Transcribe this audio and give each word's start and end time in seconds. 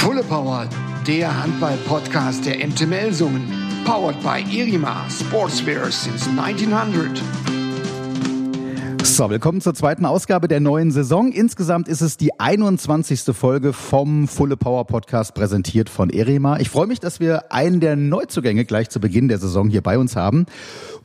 Fulle 0.00 0.22
Power, 0.22 0.66
der 1.06 1.42
Handball-Podcast 1.42 2.46
der 2.46 2.66
MT 2.66 2.88
Melsungen. 2.88 3.42
Powered 3.84 4.18
by 4.22 4.42
Irima 4.50 5.04
Sportswear 5.10 5.90
since 5.90 6.26
1900. 6.26 7.22
So, 9.02 9.28
willkommen 9.28 9.60
zur 9.60 9.74
zweiten 9.74 10.06
Ausgabe 10.06 10.48
der 10.48 10.60
neuen 10.60 10.90
Saison. 10.90 11.32
Insgesamt 11.32 11.86
ist 11.86 12.00
es 12.00 12.16
die 12.16 12.40
21. 12.40 13.36
Folge 13.36 13.74
vom 13.74 14.26
Fulle 14.26 14.56
Power 14.56 14.86
Podcast 14.86 15.34
präsentiert 15.34 15.90
von 15.90 16.08
Erima. 16.08 16.58
Ich 16.60 16.70
freue 16.70 16.86
mich, 16.86 17.00
dass 17.00 17.20
wir 17.20 17.52
einen 17.52 17.80
der 17.80 17.94
Neuzugänge 17.94 18.64
gleich 18.64 18.88
zu 18.88 19.00
Beginn 19.00 19.28
der 19.28 19.36
Saison 19.36 19.68
hier 19.68 19.82
bei 19.82 19.98
uns 19.98 20.16
haben. 20.16 20.46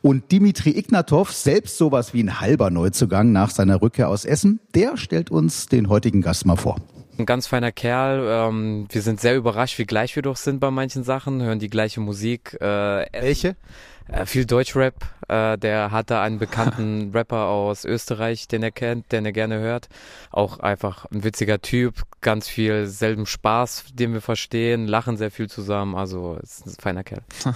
Und 0.00 0.32
Dimitri 0.32 0.70
Ignatov, 0.70 1.32
selbst 1.32 1.76
sowas 1.76 2.14
wie 2.14 2.22
ein 2.22 2.40
halber 2.40 2.70
Neuzugang 2.70 3.30
nach 3.30 3.50
seiner 3.50 3.82
Rückkehr 3.82 4.08
aus 4.08 4.24
Essen, 4.24 4.58
der 4.74 4.96
stellt 4.96 5.30
uns 5.30 5.66
den 5.66 5.90
heutigen 5.90 6.22
Gast 6.22 6.46
mal 6.46 6.56
vor. 6.56 6.76
Ein 7.18 7.26
ganz 7.26 7.46
feiner 7.46 7.72
Kerl. 7.72 8.26
Ähm, 8.28 8.88
wir 8.90 9.00
sind 9.02 9.20
sehr 9.20 9.36
überrascht, 9.36 9.78
wie 9.78 9.86
gleich 9.86 10.14
wir 10.16 10.22
doch 10.22 10.36
sind 10.36 10.60
bei 10.60 10.70
manchen 10.70 11.02
Sachen, 11.02 11.42
hören 11.42 11.58
die 11.58 11.70
gleiche 11.70 12.00
Musik. 12.00 12.54
Äh, 12.60 13.06
Welche? 13.12 13.56
Äh, 14.08 14.26
viel 14.26 14.44
Deutschrap. 14.44 14.94
Äh, 15.28 15.58
der 15.58 15.90
hatte 15.90 16.18
einen 16.20 16.38
bekannten 16.38 17.10
Rapper 17.14 17.46
aus 17.46 17.84
Österreich, 17.84 18.48
den 18.48 18.62
er 18.62 18.70
kennt, 18.70 19.10
den 19.12 19.24
er 19.24 19.32
gerne 19.32 19.58
hört. 19.58 19.88
Auch 20.30 20.60
einfach 20.60 21.06
ein 21.12 21.24
witziger 21.24 21.60
Typ, 21.60 22.02
ganz 22.20 22.48
viel 22.48 22.86
selben 22.86 23.26
Spaß, 23.26 23.86
den 23.94 24.12
wir 24.12 24.20
verstehen, 24.20 24.86
lachen 24.86 25.16
sehr 25.16 25.30
viel 25.30 25.48
zusammen. 25.48 25.94
Also 25.94 26.38
ist 26.42 26.66
ein 26.66 26.74
feiner 26.80 27.04
Kerl. 27.04 27.22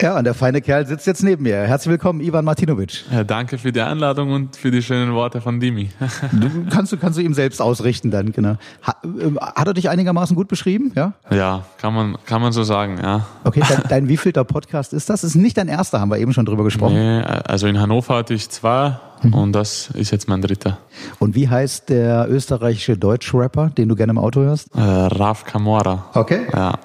Ja, 0.00 0.18
und 0.18 0.24
der 0.24 0.34
feine 0.34 0.60
Kerl 0.60 0.84
sitzt 0.84 1.06
jetzt 1.06 1.22
neben 1.22 1.44
mir. 1.44 1.54
Herzlich 1.58 1.92
willkommen, 1.92 2.20
Ivan 2.20 2.44
Martinovic. 2.44 3.04
Ja, 3.12 3.22
danke 3.22 3.56
für 3.56 3.70
die 3.70 3.80
Einladung 3.80 4.32
und 4.32 4.56
für 4.56 4.72
die 4.72 4.82
schönen 4.82 5.14
Worte 5.14 5.40
von 5.40 5.60
Dimi. 5.60 5.90
Du, 6.32 6.48
kannst, 6.70 6.90
du, 6.90 6.96
kannst 6.96 7.18
du 7.18 7.22
ihm 7.22 7.34
selbst 7.34 7.60
ausrichten 7.60 8.10
dann, 8.10 8.32
genau. 8.32 8.56
Hat, 8.80 8.96
äh, 9.04 9.38
hat 9.38 9.66
er 9.68 9.74
dich 9.74 9.90
einigermaßen 9.90 10.34
gut 10.34 10.48
beschrieben? 10.48 10.92
Ja, 10.96 11.12
ja 11.30 11.66
kann, 11.78 11.94
man, 11.94 12.16
kann 12.26 12.42
man 12.42 12.52
so 12.52 12.64
sagen, 12.64 12.98
ja. 13.00 13.26
Okay, 13.44 13.62
dein, 13.68 13.82
dein 13.88 14.08
wievielter 14.08 14.42
Podcast 14.42 14.92
ist 14.92 15.08
das? 15.08 15.20
Das 15.20 15.30
ist 15.30 15.36
nicht 15.36 15.56
dein 15.56 15.68
erster, 15.68 16.00
haben 16.00 16.10
wir 16.10 16.18
eben 16.18 16.32
schon 16.32 16.46
drüber 16.46 16.64
gesprochen. 16.64 16.81
Nee, 16.90 17.20
also 17.20 17.66
in 17.66 17.78
Hannover 17.78 18.16
hatte 18.16 18.34
ich 18.34 18.48
zwei 18.48 18.96
mhm. 19.22 19.34
und 19.34 19.52
das 19.52 19.90
ist 19.94 20.10
jetzt 20.10 20.28
mein 20.28 20.42
dritter. 20.42 20.78
Und 21.18 21.34
wie 21.34 21.48
heißt 21.48 21.88
der 21.88 22.26
österreichische 22.28 22.96
Deutschrapper, 22.96 23.70
den 23.70 23.88
du 23.88 23.96
gerne 23.96 24.12
im 24.12 24.18
Auto 24.18 24.40
hörst? 24.40 24.68
Äh, 24.74 24.80
Raf 24.80 25.44
Camora. 25.44 26.06
Okay. 26.14 26.46
Ja. 26.52 26.78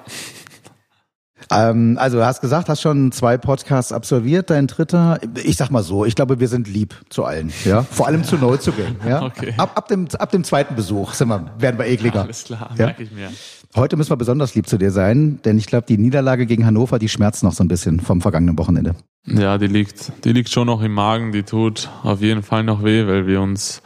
Ähm, 1.50 1.96
also 1.98 2.18
du 2.18 2.26
hast 2.26 2.40
gesagt, 2.40 2.68
hast 2.68 2.80
schon 2.80 3.12
zwei 3.12 3.38
Podcasts 3.38 3.92
absolviert, 3.92 4.50
dein 4.50 4.66
dritter. 4.66 5.18
Ich 5.42 5.56
sag 5.56 5.70
mal 5.70 5.82
so, 5.82 6.04
ich 6.04 6.14
glaube, 6.14 6.40
wir 6.40 6.48
sind 6.48 6.68
lieb 6.68 6.94
zu 7.08 7.24
allen, 7.24 7.52
ja. 7.64 7.82
Vor 7.82 8.06
allem 8.06 8.24
zu 8.24 8.36
Neuzugängen, 8.36 8.96
ja. 9.06 9.22
Okay. 9.28 9.54
Ab, 9.56 9.72
ab, 9.74 9.88
dem, 9.88 10.08
ab 10.18 10.30
dem 10.30 10.42
zweiten 10.42 10.74
Besuch 10.74 11.12
sind 11.12 11.28
wir, 11.28 11.50
werden 11.58 11.78
wir 11.78 11.86
ekliger. 11.86 12.22
Alles 12.22 12.44
klar, 12.44 12.70
ja? 12.76 12.86
merke 12.86 13.02
ich 13.02 13.12
mir. 13.12 13.30
Heute 13.76 13.96
müssen 13.96 14.10
wir 14.10 14.16
besonders 14.16 14.54
lieb 14.54 14.66
zu 14.66 14.78
dir 14.78 14.90
sein, 14.90 15.40
denn 15.44 15.58
ich 15.58 15.66
glaube, 15.66 15.86
die 15.86 15.98
Niederlage 15.98 16.46
gegen 16.46 16.64
Hannover, 16.64 16.98
die 16.98 17.08
schmerzt 17.08 17.42
noch 17.42 17.52
so 17.52 17.62
ein 17.62 17.68
bisschen 17.68 18.00
vom 18.00 18.20
vergangenen 18.22 18.58
Wochenende. 18.58 18.94
Ja, 19.26 19.58
die 19.58 19.66
liegt, 19.66 20.12
die 20.24 20.32
liegt 20.32 20.48
schon 20.48 20.66
noch 20.66 20.80
im 20.80 20.92
Magen, 20.92 21.32
die 21.32 21.42
tut 21.42 21.90
auf 22.02 22.22
jeden 22.22 22.42
Fall 22.42 22.64
noch 22.64 22.82
weh, 22.82 23.06
weil 23.06 23.26
wir 23.26 23.42
uns 23.42 23.82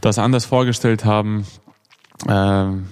das 0.00 0.18
anders 0.18 0.46
vorgestellt 0.46 1.04
haben. 1.04 1.46
Ähm, 2.26 2.86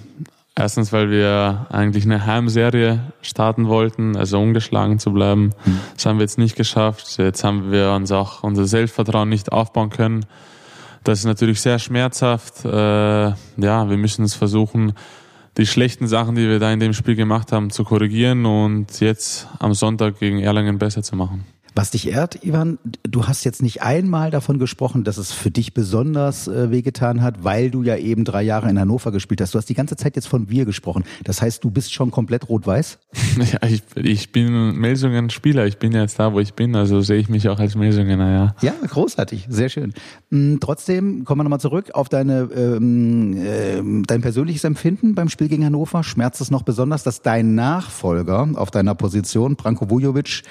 Erstens, 0.57 0.93
weil 0.93 1.09
wir 1.09 1.67
eigentlich 1.69 2.05
eine 2.05 2.25
Heimserie 2.25 3.11
starten 3.21 3.67
wollten, 3.67 4.15
also 4.15 4.39
ungeschlagen 4.39 4.99
zu 4.99 5.11
bleiben. 5.11 5.51
Mhm. 5.65 5.79
Das 5.95 6.05
haben 6.05 6.17
wir 6.17 6.23
jetzt 6.23 6.37
nicht 6.37 6.55
geschafft. 6.55 7.17
Jetzt 7.17 7.43
haben 7.43 7.71
wir 7.71 7.91
uns 7.91 8.11
auch 8.13 8.41
unser 8.41 8.65
Selbstvertrauen 8.65 9.27
nicht 9.27 9.51
aufbauen 9.51 9.89
können. 9.89 10.25
Das 11.03 11.19
ist 11.19 11.25
natürlich 11.25 11.59
sehr 11.59 11.77
schmerzhaft. 11.77 12.63
Äh, 12.63 12.69
ja, 12.69 13.35
wir 13.57 13.97
müssen 13.97 14.23
es 14.23 14.33
versuchen, 14.33 14.93
die 15.57 15.65
schlechten 15.65 16.07
Sachen, 16.07 16.35
die 16.35 16.47
wir 16.47 16.59
da 16.59 16.71
in 16.71 16.79
dem 16.79 16.93
Spiel 16.93 17.15
gemacht 17.15 17.51
haben, 17.51 17.69
zu 17.69 17.83
korrigieren 17.83 18.45
und 18.45 19.01
jetzt 19.01 19.47
am 19.59 19.73
Sonntag 19.73 20.19
gegen 20.19 20.39
Erlangen 20.39 20.79
besser 20.79 21.03
zu 21.03 21.17
machen. 21.17 21.45
Was 21.77 21.91
dich 21.91 22.07
ehrt, 22.07 22.41
Ivan, 22.45 22.79
du 23.03 23.27
hast 23.27 23.43
jetzt 23.43 23.61
nicht 23.61 23.81
einmal 23.81 24.31
davon 24.31 24.59
gesprochen, 24.59 25.03
dass 25.03 25.17
es 25.17 25.33
für 25.33 25.51
dich 25.51 25.73
besonders 25.73 26.47
äh, 26.47 26.71
wehgetan 26.71 27.21
hat, 27.21 27.43
weil 27.43 27.69
du 27.69 27.83
ja 27.83 27.97
eben 27.97 28.23
drei 28.23 28.43
Jahre 28.43 28.69
in 28.69 28.79
Hannover 28.79 29.11
gespielt 29.11 29.41
hast. 29.41 29.53
Du 29.53 29.57
hast 29.57 29.67
die 29.67 29.73
ganze 29.73 29.97
Zeit 29.97 30.15
jetzt 30.15 30.27
von 30.27 30.49
wir 30.49 30.63
gesprochen. 30.63 31.03
Das 31.25 31.41
heißt, 31.41 31.61
du 31.65 31.71
bist 31.71 31.93
schon 31.93 32.11
komplett 32.11 32.47
rot-weiß? 32.47 32.99
Ja, 33.35 33.67
ich, 33.67 33.83
ich 33.95 34.31
bin 34.31 34.77
Melsungen-Spieler. 34.77 35.65
Ich 35.67 35.77
bin 35.77 35.91
jetzt 35.91 36.17
da, 36.17 36.31
wo 36.31 36.39
ich 36.39 36.53
bin. 36.53 36.73
Also 36.75 37.01
sehe 37.01 37.17
ich 37.17 37.27
mich 37.27 37.49
auch 37.49 37.59
als 37.59 37.75
Melsungener, 37.75 38.31
ja. 38.31 38.55
Ja, 38.61 38.73
großartig. 38.87 39.47
Sehr 39.49 39.67
schön. 39.67 39.93
Hm, 40.31 40.59
trotzdem 40.61 41.25
kommen 41.25 41.39
wir 41.39 41.43
nochmal 41.43 41.59
zurück 41.59 41.91
auf 41.93 42.07
deine, 42.07 42.49
ähm, 42.55 43.35
äh, 43.35 44.03
dein 44.07 44.21
persönliches 44.21 44.63
Empfinden 44.63 45.15
beim 45.15 45.27
Spiel 45.27 45.49
gegen 45.49 45.65
Hannover. 45.65 46.03
Schmerzt 46.03 46.39
es 46.39 46.49
noch 46.49 46.63
besonders, 46.63 47.03
dass 47.03 47.21
dein 47.21 47.55
Nachfolger 47.55 48.47
auf 48.55 48.71
deiner 48.71 48.95
Position, 48.95 49.57
Branko 49.57 49.89
Vujovic, 49.89 50.43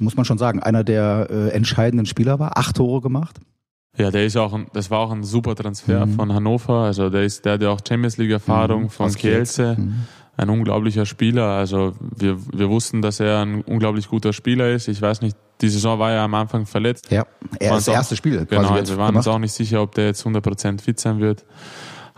muss 0.00 0.16
man 0.16 0.24
schon 0.24 0.38
sagen, 0.38 0.60
einer 0.60 0.84
der 0.84 1.28
äh, 1.30 1.48
entscheidenden 1.50 2.06
Spieler 2.06 2.38
war. 2.38 2.56
Acht 2.56 2.76
Tore 2.76 3.00
gemacht. 3.00 3.38
Ja, 3.96 4.10
der 4.10 4.24
ist 4.24 4.36
auch, 4.36 4.52
ein, 4.54 4.66
das 4.72 4.90
war 4.90 5.00
auch 5.00 5.10
ein 5.10 5.24
super 5.24 5.54
Transfer 5.54 6.06
mhm. 6.06 6.14
von 6.14 6.32
Hannover. 6.32 6.84
Also 6.84 7.10
der 7.10 7.24
ist, 7.24 7.44
der 7.44 7.54
hat 7.54 7.62
ja 7.62 7.70
auch 7.70 7.80
Champions 7.86 8.16
League 8.16 8.30
Erfahrung 8.30 8.84
mhm. 8.84 8.90
von 8.90 9.12
Kielce. 9.12 9.76
Mhm. 9.78 10.06
Ein 10.36 10.48
unglaublicher 10.48 11.04
Spieler. 11.04 11.44
Also 11.44 11.94
wir, 12.16 12.38
wir 12.52 12.70
wussten, 12.70 13.02
dass 13.02 13.20
er 13.20 13.40
ein 13.40 13.62
unglaublich 13.62 14.08
guter 14.08 14.32
Spieler 14.32 14.70
ist. 14.70 14.88
Ich 14.88 15.02
weiß 15.02 15.20
nicht, 15.20 15.36
die 15.60 15.68
Saison 15.68 15.98
war 15.98 16.12
ja 16.12 16.24
am 16.24 16.34
Anfang 16.34 16.64
verletzt. 16.64 17.10
Ja, 17.10 17.26
er 17.58 17.76
ist 17.76 17.88
das 17.88 17.94
erste 17.94 18.16
Spiel. 18.16 18.46
Genau, 18.46 18.70
also 18.70 18.94
wir 18.94 18.98
waren 18.98 19.16
uns 19.16 19.28
auch 19.28 19.38
nicht 19.38 19.52
sicher, 19.52 19.82
ob 19.82 19.94
der 19.94 20.06
jetzt 20.06 20.24
100% 20.24 20.80
fit 20.80 20.98
sein 20.98 21.20
wird 21.20 21.44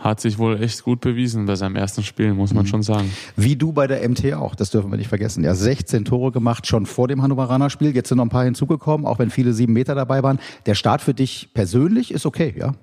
hat 0.03 0.19
sich 0.19 0.37
wohl 0.37 0.61
echt 0.61 0.83
gut 0.83 0.99
bewiesen 0.99 1.45
bei 1.45 1.55
seinem 1.55 1.77
ersten 1.77 2.03
Spiel, 2.03 2.33
muss 2.33 2.53
man 2.53 2.65
mhm. 2.65 2.67
schon 2.67 2.83
sagen. 2.83 3.11
Wie 3.37 3.55
du 3.55 3.71
bei 3.71 3.87
der 3.87 4.07
MT 4.07 4.33
auch, 4.33 4.53
das 4.53 4.69
dürfen 4.69 4.91
wir 4.91 4.97
nicht 4.97 5.07
vergessen. 5.07 5.43
Ja, 5.43 5.55
16 5.55 6.03
Tore 6.03 6.31
gemacht 6.31 6.67
schon 6.67 6.85
vor 6.85 7.07
dem 7.07 7.21
Hannoveraner 7.21 7.69
Spiel. 7.69 7.95
Jetzt 7.95 8.09
sind 8.09 8.17
noch 8.17 8.25
ein 8.25 8.29
paar 8.29 8.43
hinzugekommen, 8.43 9.07
auch 9.07 9.19
wenn 9.19 9.29
viele 9.29 9.53
sieben 9.53 9.71
Meter 9.71 9.95
dabei 9.95 10.21
waren. 10.21 10.39
Der 10.65 10.75
Start 10.75 11.01
für 11.01 11.13
dich 11.13 11.53
persönlich 11.53 12.11
ist 12.11 12.25
okay, 12.25 12.53
ja? 12.57 12.73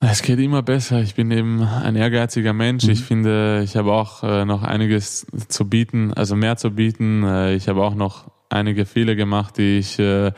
Es 0.00 0.22
geht 0.22 0.38
immer 0.40 0.62
besser. 0.62 1.02
Ich 1.02 1.14
bin 1.14 1.30
eben 1.30 1.62
ein 1.62 1.94
ehrgeiziger 1.94 2.54
Mensch. 2.54 2.84
Mhm. 2.84 2.90
Ich 2.90 3.04
finde, 3.04 3.62
ich 3.62 3.76
habe 3.76 3.92
auch 3.92 4.24
äh, 4.24 4.44
noch 4.44 4.62
einiges 4.62 5.26
zu 5.48 5.68
bieten, 5.68 6.12
also 6.14 6.34
mehr 6.34 6.56
zu 6.56 6.72
bieten. 6.72 7.22
Äh, 7.22 7.54
ich 7.54 7.68
habe 7.68 7.84
auch 7.84 7.94
noch 7.94 8.30
einige 8.48 8.86
Fehler 8.86 9.14
gemacht, 9.14 9.58
die 9.58 9.78
ich 9.78 9.98
äh, 9.98 10.32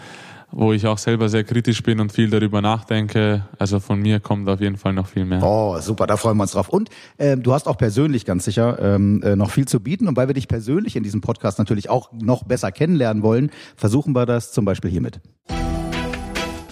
wo 0.53 0.73
ich 0.73 0.87
auch 0.87 0.99
selber 0.99 1.29
sehr 1.29 1.45
kritisch 1.45 1.83
bin 1.83 1.99
und 1.99 2.13
viel 2.13 2.31
darüber 2.31 2.61
nachdenke. 2.61 3.47
Also 3.59 3.81
von 3.81 4.01
mir 4.01 4.21
kommt 4.21 4.49
auf 4.49 4.61
jeden 4.61 4.77
Fall 4.77 4.93
noch 4.93 5.07
viel 5.07 5.25
mehr. 5.25 5.43
Oh, 5.43 5.79
super, 5.81 6.07
da 6.07 6.17
freuen 6.17 6.37
wir 6.37 6.43
uns 6.43 6.53
drauf. 6.53 6.69
Und 6.69 6.91
äh, 7.19 7.37
du 7.37 7.53
hast 7.53 7.67
auch 7.67 7.77
persönlich 7.79 8.25
ganz 8.25 8.45
sicher 8.45 8.79
ähm, 8.81 9.23
äh, 9.23 9.35
noch 9.35 9.51
viel 9.51 9.67
zu 9.67 9.81
bieten. 9.81 10.07
Und 10.09 10.17
weil 10.17 10.29
wir 10.29 10.35
dich 10.35 10.49
persönlich 10.49 10.95
in 10.95 11.03
diesem 11.03 11.21
Podcast 11.21 11.59
natürlich 11.59 11.91
auch 11.91 12.13
noch 12.13 12.45
besser 12.45 12.71
kennenlernen 12.71 13.23
wollen, 13.23 13.51
versuchen 13.77 14.15
wir 14.15 14.27
das 14.27 14.53
zum 14.53 14.65
Beispiel 14.65 14.91
hiermit. 14.91 15.21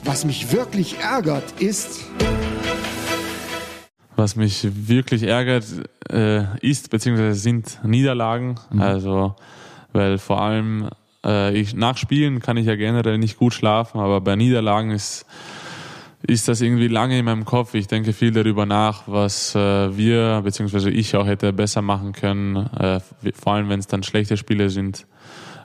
Was 0.05 0.25
mich 0.25 0.53
wirklich 0.53 0.99
ärgert, 1.01 1.45
ist... 1.59 2.05
Was 4.17 4.37
mich 4.37 4.69
wirklich 4.89 5.23
ärgert, 5.23 5.65
äh, 6.11 6.45
ist 6.61 6.91
beziehungsweise 6.91 7.39
sind 7.39 7.81
Niederlagen. 7.83 8.57
Mhm. 8.71 8.83
Also 8.83 9.35
weil 9.93 10.19
vor 10.19 10.41
allem 10.41 10.89
äh, 11.25 11.57
ich, 11.57 11.75
nach 11.75 11.97
Spielen 11.97 12.41
kann 12.41 12.57
ich 12.57 12.67
ja 12.67 12.77
generell 12.77 13.19
nicht 13.19 13.39
gut 13.39 13.55
schlafen, 13.55 14.01
aber 14.01 14.21
bei 14.21 14.37
Niederlagen 14.37 14.91
ist, 14.91 15.27
ist 16.23 16.49
das 16.49 16.61
irgendwie 16.61 16.89
lange 16.89 17.19
in 17.19 17.25
meinem 17.25 17.45
Kopf. 17.45 17.75
Ich 17.75 17.87
denke 17.87 18.13
viel 18.13 18.33
darüber 18.33 18.67
nach, 18.67 19.05
was 19.07 19.55
äh, 19.55 19.97
wir 19.97 20.43
bzw. 20.43 20.91
ich 20.91 21.17
auch 21.17 21.27
hätte 21.27 21.53
besser 21.53 21.83
machen 21.83 22.13
können, 22.13 22.57
äh, 22.57 23.01
vor 23.35 23.55
allem 23.55 23.69
wenn 23.69 23.81
es 23.81 23.87
dann 23.87 24.03
schlechte 24.03 24.37
Spiele 24.37 24.71
sind. 24.71 25.07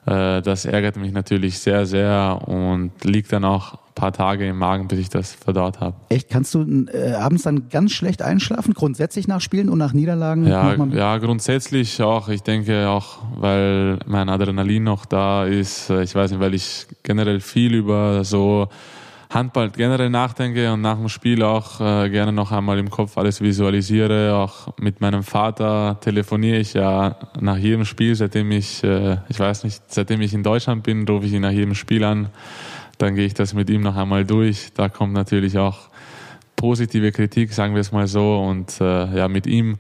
Äh, 0.06 0.42
das 0.42 0.66
ärgert 0.66 0.98
mich 0.98 1.12
natürlich 1.12 1.60
sehr, 1.60 1.86
sehr 1.86 2.42
und 2.48 3.04
liegt 3.04 3.34
dann 3.34 3.44
auch 3.44 3.85
paar 3.96 4.12
Tage 4.12 4.48
im 4.48 4.58
Magen, 4.58 4.88
bis 4.88 5.00
ich 5.00 5.10
das 5.10 5.34
verdaut 5.34 5.80
habe. 5.80 5.96
Echt? 6.10 6.30
Kannst 6.30 6.54
du 6.54 6.86
äh, 6.92 7.14
abends 7.14 7.44
dann 7.44 7.70
ganz 7.70 7.94
schlecht 7.94 8.22
einschlafen, 8.22 8.74
grundsätzlich 8.74 9.28
nach 9.28 9.42
Spielen 9.42 9.70
und 9.70 9.78
nach 9.78 9.94
Niederlagen? 9.94 10.46
Ja, 10.46 10.76
ja, 10.76 11.18
grundsätzlich 11.18 12.02
auch. 12.04 12.28
Ich 12.28 12.44
denke 12.44 12.90
auch, 12.90 13.20
weil 13.38 14.00
mein 14.06 14.30
Adrenalin 14.30 14.84
noch 14.84 15.06
da 15.06 15.46
ist. 15.46 15.90
Ich 15.90 16.14
weiß 16.14 16.32
nicht, 16.32 16.40
weil 16.40 16.54
ich 16.54 16.88
generell 17.04 17.40
viel 17.40 17.74
über 17.74 18.24
so 18.26 18.68
Handball 19.30 19.70
generell 19.72 20.10
nachdenke 20.10 20.72
und 20.72 20.82
nach 20.82 20.98
dem 20.98 21.10
Spiel 21.10 21.44
auch 21.44 21.82
äh, 21.82 22.10
gerne 22.10 22.32
noch 22.32 22.52
einmal 22.52 22.78
im 22.78 22.90
Kopf 22.90 23.18
alles 23.18 23.42
visualisiere. 23.42 24.36
Auch 24.36 24.78
mit 24.78 25.02
meinem 25.02 25.24
Vater 25.24 25.98
telefoniere 26.02 26.58
ich 26.58 26.74
ja 26.74 27.18
nach 27.40 27.58
jedem 27.58 27.86
Spiel, 27.86 28.16
seitdem 28.16 28.52
ich, 28.52 28.84
äh, 28.84 29.18
ich 29.30 29.40
weiß 29.40 29.64
nicht, 29.64 29.82
seitdem 29.88 30.22
ich 30.22 30.34
in 30.34 30.44
Deutschland 30.44 30.84
bin, 30.84 31.08
rufe 31.08 31.26
ich 31.26 31.34
ihn 31.34 31.42
nach 31.42 31.52
jedem 31.52 31.76
Spiel 31.76 32.04
an 32.04 32.30
dann 32.98 33.16
gehe 33.16 33.26
ich 33.26 33.34
das 33.34 33.54
mit 33.54 33.70
ihm 33.70 33.82
noch 33.82 33.96
einmal 33.96 34.26
durch. 34.26 34.72
Da 34.74 34.90
kommt 34.90 35.14
natürlich 35.14 35.58
auch 35.58 35.90
positive 36.56 37.12
Kritik, 37.12 37.54
sagen 37.54 37.74
wir 37.74 37.82
es 37.82 37.92
mal 37.92 38.08
so. 38.08 38.40
Und 38.40 38.80
äh, 38.82 39.18
ja, 39.18 39.28
mit 39.28 39.48
ihm 39.48 39.78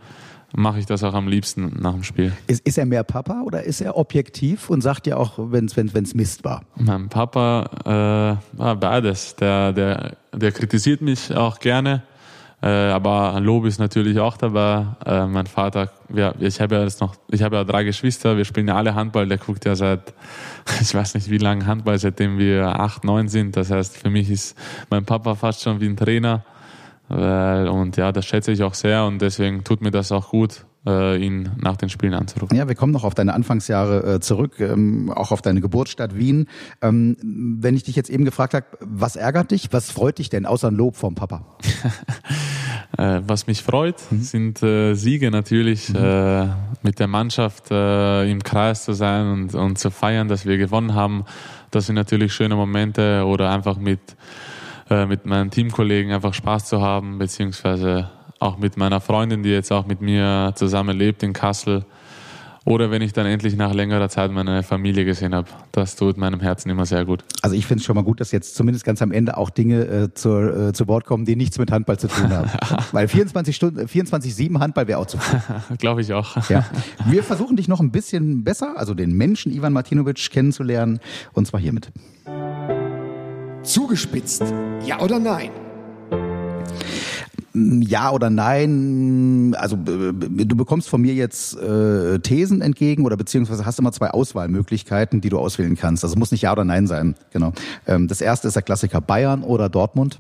mache 0.56 0.80
ich 0.80 0.86
das 0.86 1.04
auch 1.04 1.14
am 1.14 1.28
liebsten 1.28 1.78
nach 1.80 1.94
dem 1.94 2.04
Spiel. 2.04 2.32
Ist, 2.48 2.66
ist 2.66 2.78
er 2.78 2.86
mehr 2.86 3.04
Papa 3.04 3.42
oder 3.46 3.64
ist 3.64 3.82
er 3.82 3.98
objektiv 3.98 4.70
und 4.70 4.82
sagt 4.82 5.08
ja 5.08 5.18
auch, 5.18 5.34
wenn 5.38 5.66
es 5.66 5.76
wenn's, 5.76 6.14
Mist 6.14 6.44
war? 6.44 6.64
Mein 6.76 7.10
Papa, 7.10 8.40
äh, 8.58 8.76
beides. 8.76 9.36
Der, 9.36 9.74
der, 9.74 10.18
der 10.34 10.52
kritisiert 10.52 11.02
mich 11.02 11.36
auch 11.36 11.60
gerne. 11.60 12.04
Äh, 12.66 12.70
aber 12.70 13.40
Lob 13.42 13.66
ist 13.66 13.78
natürlich 13.78 14.20
auch 14.20 14.38
dabei. 14.38 14.88
Äh, 15.06 15.28
mein 15.28 15.46
Vater, 15.46 15.92
ja, 16.12 16.34
ich 16.40 16.60
habe 16.60 16.76
ja 16.76 16.82
jetzt 16.82 17.00
noch, 17.00 17.14
ich 17.30 17.44
habe 17.44 17.58
ja 17.58 17.64
drei 17.64 17.84
Geschwister, 17.84 18.38
wir 18.38 18.46
spielen 18.46 18.68
ja 18.68 18.76
alle 18.76 18.96
Handball, 18.96 19.28
der 19.28 19.38
guckt 19.38 19.66
ja 19.66 19.76
seit, 19.76 20.16
ich 20.82 20.96
weiß 20.96 21.14
nicht 21.14 21.30
wie 21.30 21.38
lange 21.38 21.68
Handball, 21.68 22.00
seitdem 22.00 22.40
wir 22.40 22.80
acht, 22.80 23.04
neun 23.04 23.28
sind. 23.28 23.56
Das 23.56 23.70
heißt, 23.70 23.96
für 23.96 24.10
mich 24.10 24.32
ist 24.32 24.58
mein 24.90 25.06
Papa 25.06 25.36
fast 25.36 25.62
schon 25.62 25.80
wie 25.80 25.86
ein 25.86 25.96
Trainer. 25.96 26.44
Und 27.08 27.98
ja, 27.98 28.12
das 28.12 28.26
schätze 28.26 28.52
ich 28.52 28.64
auch 28.64 28.74
sehr 28.74 29.06
und 29.06 29.22
deswegen 29.22 29.64
tut 29.64 29.80
mir 29.80 29.92
das 29.92 30.12
auch 30.12 30.30
gut, 30.32 30.54
äh, 30.56 30.75
ihn 30.86 31.50
nach 31.58 31.78
den 31.78 31.90
Spielen 31.90 32.14
anzurufen. 32.14 32.56
Ja, 32.56 32.68
wir 32.68 32.76
kommen 32.76 32.94
noch 32.94 33.04
auf 33.04 33.16
deine 33.16 33.34
Anfangsjahre 33.34 34.16
äh, 34.16 34.20
zurück, 34.20 34.60
ähm, 34.60 35.12
auch 35.12 35.32
auf 35.32 35.42
deine 35.42 35.62
Geburtsstadt 35.62 36.16
Wien. 36.16 36.48
Ähm, 36.82 37.18
wenn 37.22 37.76
ich 37.76 37.84
dich 37.84 37.96
jetzt 37.96 38.10
eben 38.10 38.26
gefragt 38.26 38.54
habe, 38.54 38.66
was 38.82 39.16
ärgert 39.16 39.52
dich, 39.52 39.74
was 39.74 39.90
freut 39.90 40.20
dich 40.20 40.30
denn 40.30 40.46
außer 40.46 40.72
Lob 40.72 40.96
vom 40.96 41.16
Papa? 41.16 41.58
äh, 42.98 43.22
was 43.26 43.48
mich 43.48 43.64
freut, 43.64 43.96
mhm. 44.12 44.22
sind 44.22 44.64
äh, 44.64 44.94
Siege 44.94 45.32
natürlich, 45.32 45.90
mhm. 45.90 45.96
Äh, 45.96 46.48
mit 46.84 47.00
der 47.00 47.08
Mannschaft 47.08 47.72
äh, 47.72 48.30
im 48.30 48.44
Kreis 48.44 48.86
zu 48.86 48.94
sein 48.94 49.28
und, 49.32 49.56
und 49.56 49.80
zu 49.80 49.90
feiern, 49.90 50.28
dass 50.28 50.46
wir 50.46 50.58
gewonnen 50.58 50.94
haben. 50.94 51.26
Das 51.72 51.88
sind 51.88 51.96
natürlich 51.96 52.34
schöne 52.34 52.56
Momente 52.56 53.26
oder 53.26 53.50
einfach 53.50 53.78
mit 53.78 54.00
mit 54.88 55.26
meinen 55.26 55.50
Teamkollegen 55.50 56.12
einfach 56.12 56.36
Spaß 56.36 56.66
zu 56.66 56.80
haben, 56.80 57.18
beziehungsweise 57.18 58.12
auch 58.40 58.58
mit 58.58 58.78
meiner 58.78 59.02
Freundin, 59.02 59.44
die 59.44 59.50
jetzt 59.50 59.72
auch 59.72 59.86
mit 59.86 60.02
mir 60.02 60.54
zusammen 60.56 60.98
lebt 60.98 61.24
in 61.24 61.34
Kassel. 61.34 61.86
Oder 62.68 62.90
wenn 62.90 63.04
ich 63.04 63.14
dann 63.14 63.28
endlich 63.28 63.56
nach 63.56 63.76
längerer 63.76 64.10
Zeit 64.10 64.32
meine 64.32 64.64
Familie 64.64 65.06
gesehen 65.06 65.36
habe. 65.36 65.48
Das 65.72 65.96
tut 65.96 66.18
meinem 66.18 66.40
Herzen 66.40 66.72
immer 66.72 66.88
sehr 66.88 67.06
gut. 67.06 67.24
Also 67.44 67.56
ich 67.56 67.68
finde 67.68 67.82
es 67.82 67.86
schon 67.86 67.96
mal 67.96 68.04
gut, 68.04 68.20
dass 68.20 68.32
jetzt 68.32 68.56
zumindest 68.56 68.84
ganz 68.84 69.04
am 69.04 69.12
Ende 69.12 69.38
auch 69.38 69.52
Dinge 69.52 69.86
äh, 69.86 70.14
zur, 70.16 70.70
äh, 70.70 70.74
zu 70.74 70.88
Wort 70.88 71.06
kommen, 71.06 71.26
die 71.26 71.36
nichts 71.36 71.60
mit 71.60 71.72
Handball 71.72 72.00
zu 72.00 72.08
tun 72.08 72.30
haben. 72.32 72.50
Weil 72.92 73.08
24 73.08 73.56
Stunden, 73.56 73.82
24-7 73.82 74.60
Handball 74.60 74.88
wäre 74.88 74.98
auch 74.98 75.06
zu 75.06 75.20
viel. 75.20 75.40
Glaube 75.78 76.02
ich 76.02 76.12
auch. 76.12 76.50
Ja. 76.50 76.66
Wir 77.06 77.22
versuchen 77.22 77.56
dich 77.56 77.68
noch 77.68 77.82
ein 77.82 77.92
bisschen 77.92 78.44
besser, 78.44 78.74
also 78.78 78.96
den 78.96 79.14
Menschen 79.14 79.54
Ivan 79.54 79.72
Martinovic 79.72 80.32
kennenzulernen. 80.32 81.00
Und 81.34 81.46
zwar 81.46 81.60
hiermit. 81.60 81.92
Zugespitzt. 83.62 84.44
Ja 84.84 85.02
oder 85.02 85.20
nein? 85.20 85.52
Ja 87.56 88.12
oder 88.12 88.30
nein? 88.30 89.56
Also 89.58 89.78
du 89.78 90.56
bekommst 90.56 90.90
von 90.90 91.02
mir 91.02 91.14
jetzt 91.14 91.58
äh, 91.58 92.20
Thesen 92.20 92.62
entgegen 92.62 93.06
oder 93.06 93.16
beziehungsweise 93.16 93.66
hast 93.66 93.80
immer 93.80 93.92
zwei 93.92 94.10
Auswahlmöglichkeiten, 94.12 95.22
die 95.22 95.30
du 95.30 95.40
auswählen 95.40 95.78
kannst. 95.78 96.04
Also 96.04 96.18
muss 96.18 96.32
nicht 96.32 96.42
Ja 96.42 96.52
oder 96.52 96.66
Nein 96.66 96.88
sein. 96.88 97.16
Genau. 97.32 97.54
Ähm, 97.88 98.08
das 98.08 98.22
erste 98.22 98.48
ist 98.48 98.56
der 98.56 98.64
Klassiker 98.64 99.02
Bayern 99.02 99.44
oder 99.44 99.70
Dortmund. 99.70 100.20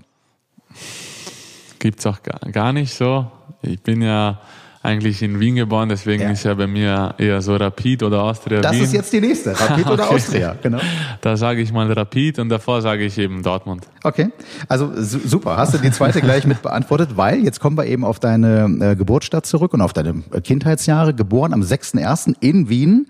Gibt's 1.79 2.05
auch 2.05 2.19
gar 2.23 2.73
nicht 2.73 2.93
so. 2.93 3.29
Ich 3.61 3.81
bin 3.81 4.01
ja 4.01 4.39
eigentlich 4.85 5.21
in 5.21 5.39
Wien 5.39 5.55
geboren, 5.55 5.89
deswegen 5.89 6.23
ja. 6.23 6.29
ist 6.29 6.43
ja 6.43 6.53
bei 6.53 6.67
mir 6.67 7.15
eher 7.17 7.41
so 7.41 7.55
Rapid 7.55 8.03
oder 8.03 8.23
Austria. 8.23 8.61
Das 8.61 8.73
Wien. 8.73 8.83
ist 8.83 8.93
jetzt 8.93 9.11
die 9.11 9.21
nächste, 9.21 9.59
Rapid 9.59 9.87
oder 9.87 10.05
okay. 10.05 10.15
Austria, 10.15 10.55
genau. 10.61 10.79
Da 11.21 11.35
sage 11.37 11.61
ich 11.61 11.73
mal 11.73 11.91
Rapid 11.91 12.39
und 12.39 12.49
davor 12.49 12.81
sage 12.81 13.03
ich 13.05 13.17
eben 13.17 13.43
Dortmund. 13.43 13.87
Okay, 14.03 14.29
also 14.67 14.91
super, 14.95 15.57
hast 15.57 15.73
du 15.73 15.77
die 15.79 15.91
zweite 15.91 16.21
gleich 16.21 16.45
mit 16.45 16.61
beantwortet, 16.61 17.17
weil 17.17 17.43
jetzt 17.43 17.59
kommen 17.59 17.77
wir 17.77 17.85
eben 17.85 18.05
auf 18.05 18.19
deine 18.19 18.91
äh, 18.91 18.95
Geburtsstadt 18.95 19.45
zurück 19.45 19.73
und 19.73 19.81
auf 19.81 19.93
deine 19.93 20.21
Kindheitsjahre, 20.43 21.13
geboren 21.13 21.53
am 21.53 21.61
6.1. 21.61 22.35
in 22.39 22.69
Wien. 22.69 23.07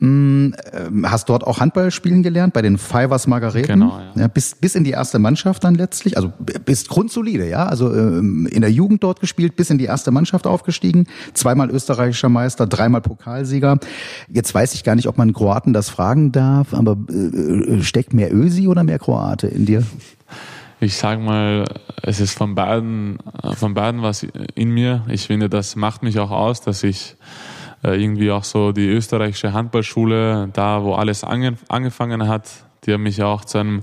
Hm, 0.00 0.54
hast 1.04 1.28
dort 1.28 1.46
auch 1.46 1.60
Handball 1.60 1.90
spielen 1.90 2.22
gelernt 2.22 2.54
bei 2.54 2.62
den 2.62 2.78
Fivers 2.78 3.26
Margareten. 3.26 3.80
Genau, 3.80 3.98
ja. 4.14 4.22
ja. 4.22 4.28
bis, 4.28 4.54
bis 4.54 4.74
in 4.74 4.82
die 4.82 4.92
erste 4.92 5.18
Mannschaft 5.18 5.62
dann 5.62 5.74
letztlich. 5.74 6.16
Also 6.16 6.32
bist 6.64 6.88
grundsolide, 6.88 7.46
ja. 7.46 7.66
Also 7.66 7.94
ähm, 7.94 8.46
in 8.50 8.62
der 8.62 8.72
Jugend 8.72 9.02
dort 9.02 9.20
gespielt, 9.20 9.56
bis 9.56 9.68
in 9.68 9.76
die 9.76 9.84
erste 9.84 10.10
Mannschaft 10.10 10.46
aufgestiegen. 10.46 11.06
Zweimal 11.34 11.70
österreichischer 11.70 12.28
Meister, 12.28 12.66
dreimal 12.66 13.00
Pokalsieger. 13.00 13.78
Jetzt 14.28 14.54
weiß 14.54 14.74
ich 14.74 14.84
gar 14.84 14.94
nicht, 14.94 15.08
ob 15.08 15.18
man 15.18 15.32
Kroaten 15.32 15.72
das 15.72 15.88
fragen 15.88 16.32
darf, 16.32 16.74
aber 16.74 16.96
äh, 17.10 17.82
steckt 17.82 18.12
mehr 18.12 18.34
Ösi 18.34 18.68
oder 18.68 18.84
mehr 18.84 18.98
Kroate 18.98 19.46
in 19.46 19.66
dir? 19.66 19.82
Ich 20.82 20.96
sag 20.96 21.20
mal, 21.20 21.64
es 22.02 22.20
ist 22.20 22.36
von 22.36 22.54
beiden, 22.54 23.18
von 23.56 23.74
beiden 23.74 24.02
was 24.02 24.26
in 24.54 24.70
mir. 24.70 25.04
Ich 25.08 25.26
finde, 25.26 25.50
das 25.50 25.76
macht 25.76 26.02
mich 26.02 26.18
auch 26.18 26.30
aus, 26.30 26.62
dass 26.62 26.82
ich 26.82 27.16
äh, 27.82 28.02
irgendwie 28.02 28.30
auch 28.30 28.44
so 28.44 28.72
die 28.72 28.86
österreichische 28.86 29.52
Handballschule, 29.52 30.48
da 30.52 30.82
wo 30.82 30.94
alles 30.94 31.22
angefangen 31.22 32.28
hat, 32.28 32.48
die 32.84 32.94
haben 32.94 33.02
mich 33.02 33.22
auch 33.22 33.44
zu 33.44 33.58
einem 33.58 33.82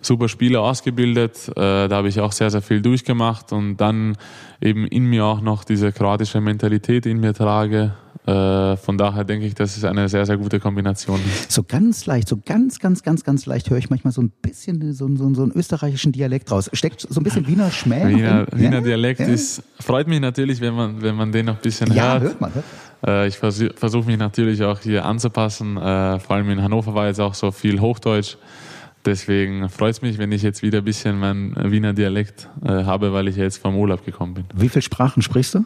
super 0.00 0.28
Spieler 0.28 0.62
ausgebildet. 0.62 1.48
Äh, 1.50 1.88
da 1.88 1.90
habe 1.90 2.08
ich 2.08 2.20
auch 2.20 2.32
sehr, 2.32 2.50
sehr 2.50 2.62
viel 2.62 2.80
durchgemacht 2.80 3.52
und 3.52 3.76
dann 3.76 4.16
eben 4.60 4.86
in 4.86 5.04
mir 5.04 5.24
auch 5.24 5.40
noch 5.40 5.64
diese 5.64 5.92
kroatische 5.92 6.40
Mentalität 6.40 7.06
in 7.06 7.20
mir 7.20 7.34
trage. 7.34 7.92
Äh, 8.26 8.76
von 8.76 8.98
daher 8.98 9.24
denke 9.24 9.46
ich, 9.46 9.54
das 9.54 9.76
ist 9.76 9.84
eine 9.84 10.08
sehr, 10.08 10.26
sehr 10.26 10.36
gute 10.36 10.60
Kombination. 10.60 11.18
So 11.48 11.62
ganz 11.62 12.04
leicht, 12.04 12.28
so 12.28 12.38
ganz, 12.44 12.78
ganz, 12.78 13.02
ganz, 13.02 13.24
ganz 13.24 13.46
leicht 13.46 13.70
höre 13.70 13.78
ich 13.78 13.88
manchmal 13.88 14.12
so 14.12 14.20
ein 14.20 14.30
bisschen 14.42 14.92
so, 14.92 15.08
so, 15.16 15.34
so 15.34 15.42
einen 15.42 15.52
österreichischen 15.52 16.12
Dialekt 16.12 16.50
raus. 16.50 16.68
Steckt 16.74 17.00
so 17.00 17.20
ein 17.20 17.24
bisschen 17.24 17.46
Wiener 17.46 17.70
Schmäh? 17.70 18.06
Wiener, 18.06 18.46
Wiener 18.52 18.76
ja? 18.76 18.80
Dialekt 18.82 19.20
ja? 19.20 19.26
ist, 19.26 19.62
freut 19.80 20.08
mich 20.08 20.20
natürlich, 20.20 20.60
wenn 20.60 20.74
man, 20.74 21.00
wenn 21.00 21.14
man 21.14 21.32
den 21.32 21.46
noch 21.46 21.56
ein 21.56 21.62
bisschen 21.62 21.90
ja, 21.94 22.12
hört. 22.12 22.22
hört 22.22 22.40
man, 22.40 22.54
hört. 22.54 22.64
Äh, 23.06 23.28
ich 23.28 23.38
versuche 23.38 23.72
versuch 23.74 24.04
mich 24.04 24.18
natürlich 24.18 24.62
auch 24.62 24.80
hier 24.80 25.06
anzupassen. 25.06 25.78
Äh, 25.78 26.18
vor 26.18 26.36
allem 26.36 26.50
in 26.50 26.62
Hannover 26.62 26.94
war 26.94 27.06
jetzt 27.06 27.20
auch 27.20 27.34
so 27.34 27.50
viel 27.50 27.80
Hochdeutsch. 27.80 28.36
Deswegen 29.04 29.68
freut 29.68 29.92
es 29.92 30.02
mich, 30.02 30.18
wenn 30.18 30.32
ich 30.32 30.42
jetzt 30.42 30.62
wieder 30.62 30.78
ein 30.78 30.84
bisschen 30.84 31.18
meinen 31.18 31.70
Wiener 31.70 31.92
Dialekt 31.92 32.48
äh, 32.64 32.84
habe, 32.84 33.12
weil 33.12 33.28
ich 33.28 33.36
jetzt 33.36 33.58
vom 33.58 33.76
Urlaub 33.76 34.04
gekommen 34.04 34.34
bin. 34.34 34.44
Wie 34.54 34.68
viele 34.68 34.82
Sprachen 34.82 35.22
sprichst 35.22 35.54
du? 35.54 35.64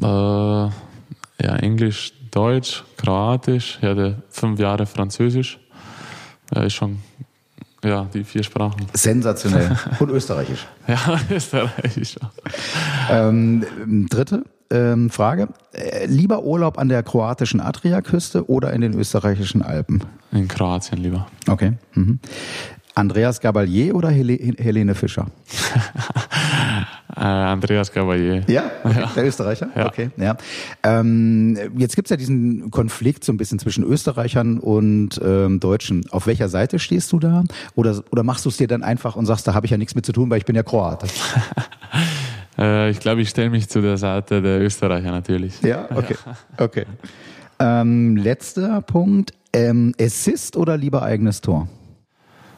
Äh, 0.00 0.06
ja, 1.44 1.56
Englisch, 1.56 2.12
Deutsch, 2.30 2.84
Kroatisch, 2.96 3.78
ich 3.80 3.88
hatte 3.88 4.22
fünf 4.28 4.60
Jahre 4.60 4.86
Französisch. 4.86 5.58
Ja, 6.54 6.62
ist 6.62 6.74
schon 6.74 6.98
ja, 7.84 8.06
die 8.14 8.22
vier 8.22 8.42
Sprachen. 8.42 8.86
Sensationell. 8.94 9.76
Und 9.98 10.10
Österreichisch. 10.10 10.66
ja, 10.86 11.20
Österreichisch. 11.30 12.16
Ähm, 13.10 13.66
dritte 14.08 14.44
ähm, 14.72 15.10
Frage. 15.10 15.48
Äh, 15.72 16.06
lieber 16.06 16.42
Urlaub 16.42 16.78
an 16.78 16.88
der 16.88 17.02
kroatischen 17.02 17.60
Adriaküste 17.60 18.48
oder 18.48 18.72
in 18.72 18.80
den 18.80 18.94
österreichischen 18.94 19.62
Alpen? 19.62 20.02
In 20.32 20.48
Kroatien 20.48 20.98
lieber. 20.98 21.26
Okay. 21.48 21.74
Mhm. 21.94 22.18
Andreas 22.94 23.40
Gabalier 23.40 23.94
oder 23.94 24.10
Hel 24.10 24.56
Helene 24.58 24.94
Fischer? 24.94 25.26
äh, 27.16 27.20
Andreas 27.20 27.90
Gabalier. 27.90 28.44
Ja? 28.48 28.64
Okay. 28.84 29.00
ja? 29.00 29.10
Der 29.16 29.26
Österreicher? 29.26 29.68
Ja. 29.74 29.86
Okay, 29.86 30.10
ja. 30.18 30.36
Ähm, 30.82 31.56
jetzt 31.76 31.96
gibt's 31.96 32.10
ja 32.10 32.16
diesen 32.16 32.70
Konflikt 32.70 33.24
so 33.24 33.32
ein 33.32 33.38
bisschen 33.38 33.58
zwischen 33.58 33.84
Österreichern 33.84 34.58
und 34.58 35.20
ähm, 35.24 35.58
Deutschen. 35.58 36.04
Auf 36.10 36.26
welcher 36.26 36.48
Seite 36.48 36.78
stehst 36.78 37.12
du 37.12 37.18
da? 37.18 37.44
Oder, 37.74 38.02
oder 38.10 38.24
machst 38.24 38.44
du 38.44 38.50
es 38.50 38.58
dir 38.58 38.68
dann 38.68 38.82
einfach 38.82 39.16
und 39.16 39.24
sagst, 39.24 39.46
da 39.46 39.54
habe 39.54 39.64
ich 39.66 39.70
ja 39.70 39.78
nichts 39.78 39.94
mit 39.94 40.04
zu 40.04 40.12
tun, 40.12 40.28
weil 40.28 40.38
ich 40.38 40.44
bin 40.44 40.56
ja 40.56 40.62
Kroat? 40.62 41.04
äh, 42.62 42.90
ich 42.90 43.00
glaube, 43.00 43.22
ich 43.22 43.28
stelle 43.28 43.50
mich 43.50 43.68
zu 43.68 43.82
der 43.82 43.96
Seite 43.96 44.40
der 44.40 44.60
Österreicher 44.60 45.10
natürlich. 45.10 45.60
Ja, 45.62 45.88
okay. 45.94 46.16
okay. 46.58 46.86
Ähm, 47.58 48.16
letzter 48.16 48.80
Punkt. 48.82 49.32
Ähm, 49.52 49.94
Assist 50.00 50.56
oder 50.56 50.76
lieber 50.76 51.02
eigenes 51.02 51.40
Tor? 51.40 51.68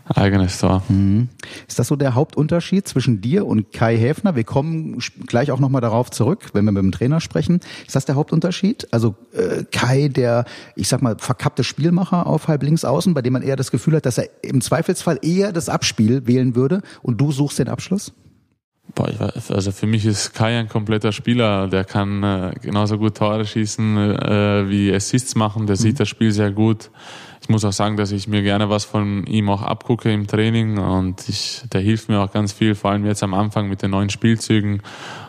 Eigenes 0.07 0.59
Tor. 0.59 0.83
Mhm. 0.89 1.29
Ist 1.67 1.79
das 1.79 1.89
so 1.89 1.97
der 1.97 2.15
Hauptunterschied 2.15 2.87
zwischen 2.87 3.23
dir 3.23 3.47
und 3.47 3.73
Kai 3.73 3.97
Häfner? 3.97 4.37
Wir 4.37 4.45
kommen 4.45 4.99
gleich 5.27 5.51
auch 5.51 5.61
nochmal 5.61 5.81
darauf 5.81 6.11
zurück, 6.11 6.51
wenn 6.53 6.67
wir 6.67 6.73
mit 6.73 6.83
dem 6.83 6.93
Trainer 6.93 7.21
sprechen. 7.21 7.61
Ist 7.87 7.97
das 7.97 8.05
der 8.05 8.15
Hauptunterschied? 8.15 8.89
Also 8.93 9.15
äh, 9.33 9.65
Kai, 9.73 10.09
der, 10.09 10.45
ich 10.77 10.89
sag 10.89 11.01
mal, 11.01 11.17
verkappte 11.19 11.65
Spielmacher 11.65 12.27
auf 12.27 12.49
halb 12.49 12.63
links 12.63 12.85
außen, 12.85 13.15
bei 13.15 13.23
dem 13.23 13.33
man 13.33 13.43
eher 13.43 13.57
das 13.57 13.71
Gefühl 13.71 13.97
hat, 13.97 14.05
dass 14.05 14.19
er 14.19 14.29
im 14.43 14.61
Zweifelsfall 14.61 15.19
eher 15.23 15.53
das 15.53 15.71
Abspiel 15.71 16.27
wählen 16.27 16.55
würde 16.55 16.83
und 17.03 17.19
du 17.21 17.33
suchst 17.33 17.59
den 17.59 17.69
Abschluss? 17.69 18.13
Boah, 18.95 19.09
weiß, 19.19 19.51
also 19.51 19.73
für 19.73 19.87
mich 19.87 20.07
ist 20.07 20.35
Kai 20.35 20.59
ein 20.59 20.69
kompletter 20.69 21.11
Spieler. 21.11 21.67
Der 21.69 21.85
kann 21.85 22.23
äh, 22.23 22.53
genauso 22.63 22.97
gut 22.99 23.17
Tore 23.17 23.45
schießen 23.45 23.97
äh, 23.97 24.69
wie 24.69 24.95
Assists 24.95 25.35
machen. 25.35 25.67
Der 25.67 25.77
mhm. 25.77 25.81
sieht 25.81 26.01
das 26.01 26.09
Spiel 26.09 26.31
sehr 26.31 26.53
gut 26.53 26.91
ich 27.45 27.51
muss 27.51 27.63
auch 27.67 27.75
sagen, 27.75 27.99
dass 27.99 28.11
ich 28.11 28.27
mir 28.27 28.43
gerne 28.43 28.71
was 28.71 28.87
von 28.87 29.27
ihm 29.27 29.51
auch 29.51 29.61
abgucke 29.61 30.11
im 30.11 30.27
Training 30.27 30.79
und 30.79 31.29
ich, 31.29 31.63
der 31.71 31.83
hilft 31.83 32.09
mir 32.09 32.21
auch 32.21 32.33
ganz 32.33 32.55
viel, 32.55 32.75
vor 32.75 32.91
allem 32.91 33.05
jetzt 33.05 33.23
am 33.23 33.35
Anfang 33.35 33.69
mit 33.69 33.83
den 33.83 33.91
neuen 33.91 34.09
Spielzügen 34.09 34.81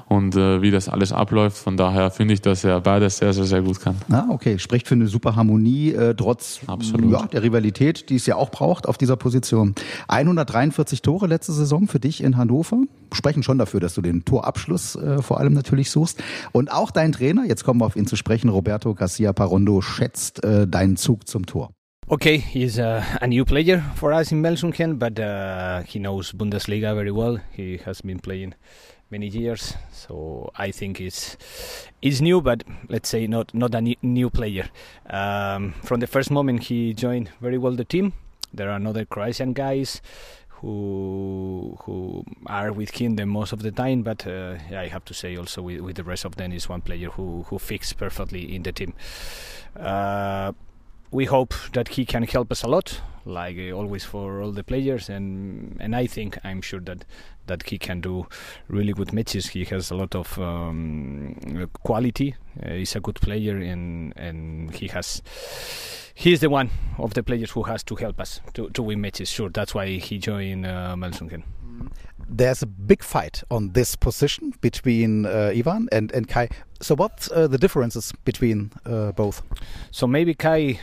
und 0.08 0.36
äh, 0.36 0.62
wie 0.62 0.72
das 0.72 0.88
alles 0.88 1.12
abläuft. 1.12 1.58
Von 1.58 1.78
daher 1.78 2.12
finde 2.12 2.34
ich, 2.34 2.42
dass 2.42 2.64
er 2.64 2.82
beides 2.82 3.18
sehr, 3.18 3.34
sehr, 3.34 3.46
sehr 3.46 3.62
gut 3.62 3.80
kann. 3.80 3.96
Ah, 4.10 4.26
okay. 4.30 4.60
Spricht 4.60 4.88
für 4.88 4.96
eine 4.96 5.08
super 5.08 5.36
Harmonie, 5.36 5.92
äh, 5.94 6.14
trotz 6.14 6.62
Absolut. 6.68 7.12
Ja, 7.12 7.26
der 7.26 7.44
Rivalität, 7.44 8.10
die 8.10 8.16
es 8.16 8.26
ja 8.26 8.36
auch 8.36 8.52
braucht 8.52 8.88
auf 8.88 8.98
dieser 8.98 9.16
Position. 9.16 9.74
143 10.08 11.02
Tore 11.02 11.28
letzte 11.28 11.54
Saison 11.54 11.88
für 11.88 12.00
dich 12.00 12.24
in 12.24 12.38
Hannover. 12.38 12.84
Sprechen 13.14 13.44
schon 13.44 13.58
dafür, 13.58 13.80
dass 13.80 13.96
du 13.96 14.02
den 14.02 14.26
Torabschluss 14.26 14.96
äh, 14.96 15.22
vor 15.22 15.40
allem 15.40 15.54
natürlich 15.54 15.90
suchst. 15.90 16.22
Und 16.52 16.72
auch 16.72 16.92
dein 16.92 17.12
Trainer, 17.12 17.46
jetzt 17.46 17.64
kommen 17.64 17.80
wir 17.80 17.86
auf 17.86 17.96
ihn 17.96 18.08
zu 18.08 18.16
sprechen, 18.16 18.50
Roberto 18.50 18.94
Garcia 18.94 19.34
Parondo, 19.34 19.82
schätzt 19.82 20.44
äh, 20.44 20.68
deinen 20.68 20.98
Zug 20.98 21.28
zum 21.28 21.46
Tor. 21.46 21.72
Okay, 22.08 22.38
he's 22.38 22.78
a, 22.78 23.02
a, 23.20 23.26
new 23.26 23.44
player 23.44 23.82
for 23.96 24.14
us 24.14 24.32
in 24.32 24.40
Melsungen, 24.40 25.00
but 25.00 25.20
uh, 25.20 25.82
he 25.88 25.98
knows 25.98 26.32
Bundesliga 26.34 26.94
very 26.94 27.10
well. 27.12 27.40
He 27.52 27.80
has 27.84 28.04
been 28.04 28.20
playing 28.20 28.54
many 29.12 29.28
years. 29.28 29.76
So 29.92 30.52
I 30.56 30.72
think 30.72 31.00
it's 31.00 31.38
it's 32.02 32.22
new, 32.22 32.42
but 32.42 32.64
let's 32.90 33.10
say 33.10 33.28
not 33.28 33.54
not 33.54 33.76
a 33.76 33.96
new 34.02 34.30
player. 34.30 34.70
Um, 35.10 35.74
from 35.84 36.00
the 36.00 36.08
first 36.08 36.32
moment 36.32 36.64
he 36.64 36.94
joined 36.94 37.30
very 37.42 37.58
well 37.58 37.74
the 37.74 37.86
team. 37.86 38.14
There 38.54 38.70
are 38.70 38.88
other 38.88 39.06
Croatian 39.06 39.54
guys 39.54 40.02
who 40.62 41.78
who 41.84 42.24
are 42.48 42.72
with 42.72 42.92
him 42.92 43.16
the 43.16 43.26
most 43.26 43.54
of 43.54 43.62
the 43.62 43.72
time. 43.72 44.02
But 44.04 44.26
uh, 44.26 44.58
I 44.72 44.88
have 44.88 45.06
to 45.06 45.14
say 45.14 45.36
also 45.36 45.62
with, 45.62 45.82
with, 45.82 45.96
the 45.96 46.04
rest 46.04 46.26
of 46.26 46.36
them 46.36 46.52
is 46.52 46.70
one 46.70 46.82
player 46.82 47.10
who 47.10 47.44
who 47.50 47.60
fits 47.60 47.94
perfectly 47.94 48.56
in 48.56 48.64
the 48.64 48.72
team. 48.72 48.94
Uh, 49.76 50.54
we 51.12 51.26
hope 51.26 51.54
that 51.74 51.90
he 51.90 52.06
can 52.06 52.24
help 52.24 52.52
us 52.52 52.64
a 52.64 52.68
lot, 52.68 53.02
like 53.26 53.58
uh, 53.58 53.72
always 53.72 54.04
for 54.04 54.42
all 54.42 54.52
the 54.52 54.64
players, 54.64 55.10
and 55.10 55.78
and 55.80 55.96
I 55.96 56.08
think 56.08 56.38
I'm 56.44 56.62
sure 56.62 56.82
that 56.82 57.06
that 57.48 57.70
he 57.70 57.78
can 57.78 58.02
do 58.02 58.28
really 58.68 58.94
good 58.94 59.14
matches. 59.14 59.48
He 59.48 59.64
has 59.66 59.92
a 59.92 59.96
lot 59.96 60.16
of 60.16 60.38
um, 60.40 61.70
quality. 61.84 62.36
Uh, 62.64 62.72
he's 62.72 62.96
a 62.96 63.00
good 63.00 63.16
player, 63.16 63.58
and 63.58 64.14
and 64.16 64.74
he 64.74 64.88
has. 64.88 65.22
He's 66.14 66.40
the 66.40 66.50
one 66.50 66.70
of 66.98 67.14
the 67.14 67.24
players 67.24 67.52
who 67.52 67.64
has 67.64 67.84
to 67.84 67.96
help 67.96 68.22
us 68.22 68.40
to, 68.54 68.70
to 68.70 68.82
win 68.82 69.02
matches. 69.02 69.30
Sure, 69.30 69.50
that's 69.50 69.75
why 69.75 69.98
he 69.98 70.18
joined 70.18 70.66
uh, 70.66 70.96
Melsungen. 70.96 71.44
There's 72.28 72.62
a 72.64 72.66
big 72.66 73.04
fight 73.04 73.44
on 73.52 73.74
this 73.74 73.96
position 73.96 74.54
between 74.62 75.25
uh, 75.25 75.52
Ivan 75.54 75.90
and, 75.92 76.12
and 76.14 76.28
Kai. 76.28 76.50
So, 76.82 76.96
what's 76.96 77.30
uh, 77.32 77.48
the 77.48 77.58
differences 77.58 78.14
between 78.24 78.72
uh, 78.86 79.12
both? 79.12 79.42
So 79.92 80.08
maybe 80.08 80.34
Kai 80.34 80.80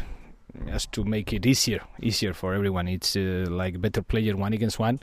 just 0.66 0.92
to 0.92 1.04
make 1.04 1.32
it 1.32 1.47
easier 1.47 1.80
easier 2.00 2.32
for 2.32 2.54
everyone. 2.54 2.88
It's 2.88 3.16
uh, 3.16 3.47
like 3.49 3.80
better 3.80 4.02
player 4.02 4.37
one 4.37 4.52
against 4.52 4.78
one 4.78 5.00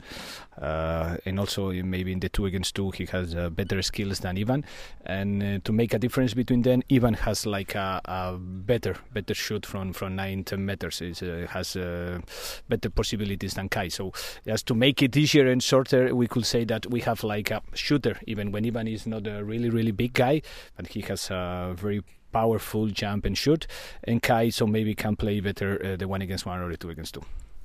uh, 0.60 1.16
and 1.24 1.38
also 1.38 1.72
maybe 1.72 2.12
in 2.12 2.20
the 2.20 2.28
two 2.28 2.46
against 2.46 2.74
two 2.74 2.90
he 2.90 3.06
has 3.06 3.34
uh, 3.34 3.50
better 3.50 3.82
skills 3.82 4.20
than 4.20 4.38
Ivan. 4.38 4.64
And 5.04 5.42
uh, 5.42 5.58
to 5.64 5.72
make 5.72 5.94
a 5.94 5.98
difference 5.98 6.34
between 6.34 6.62
them 6.62 6.82
Ivan 6.90 7.14
has 7.14 7.46
like 7.46 7.74
a, 7.74 8.00
a 8.04 8.36
better 8.38 8.96
better 9.12 9.34
shoot 9.34 9.66
from 9.66 9.92
from 9.92 10.16
9 10.16 10.44
10 10.44 10.64
meters. 10.64 11.00
It 11.00 11.22
uh, 11.22 11.46
has 11.48 11.76
uh, 11.76 12.20
better 12.68 12.90
possibilities 12.90 13.54
than 13.54 13.68
Kai. 13.68 13.88
So 13.88 14.12
just 14.46 14.66
to 14.66 14.74
make 14.74 15.02
it 15.02 15.16
easier 15.16 15.48
and 15.48 15.62
shorter 15.62 16.14
we 16.14 16.26
could 16.26 16.46
say 16.46 16.64
that 16.64 16.86
we 16.90 17.00
have 17.00 17.24
like 17.24 17.50
a 17.50 17.62
shooter 17.74 18.18
even 18.26 18.52
when 18.52 18.64
Ivan 18.66 18.88
is 18.88 19.06
not 19.06 19.26
a 19.26 19.44
really 19.44 19.70
really 19.70 19.92
big 19.92 20.12
guy 20.12 20.42
but 20.76 20.88
he 20.88 21.00
has 21.02 21.30
a 21.30 21.74
very 21.76 22.02
powerful 22.32 22.90
jump 22.92 23.26
and 23.26 23.36
shoot. 23.36 23.66
And 24.06 24.22
Kai 24.22 24.50
so 24.50 24.66
maybe 24.66 24.94
can 24.94 25.16
play 25.16 25.40
better 25.40 25.80
uh, 25.84 25.96
the 25.96 26.06
one 26.06 26.22
against 26.22 26.46
one 26.46 26.60
or 26.60 26.70
the 26.70 26.76
two 26.76 26.90
against 26.90 27.14
two. 27.14 27.22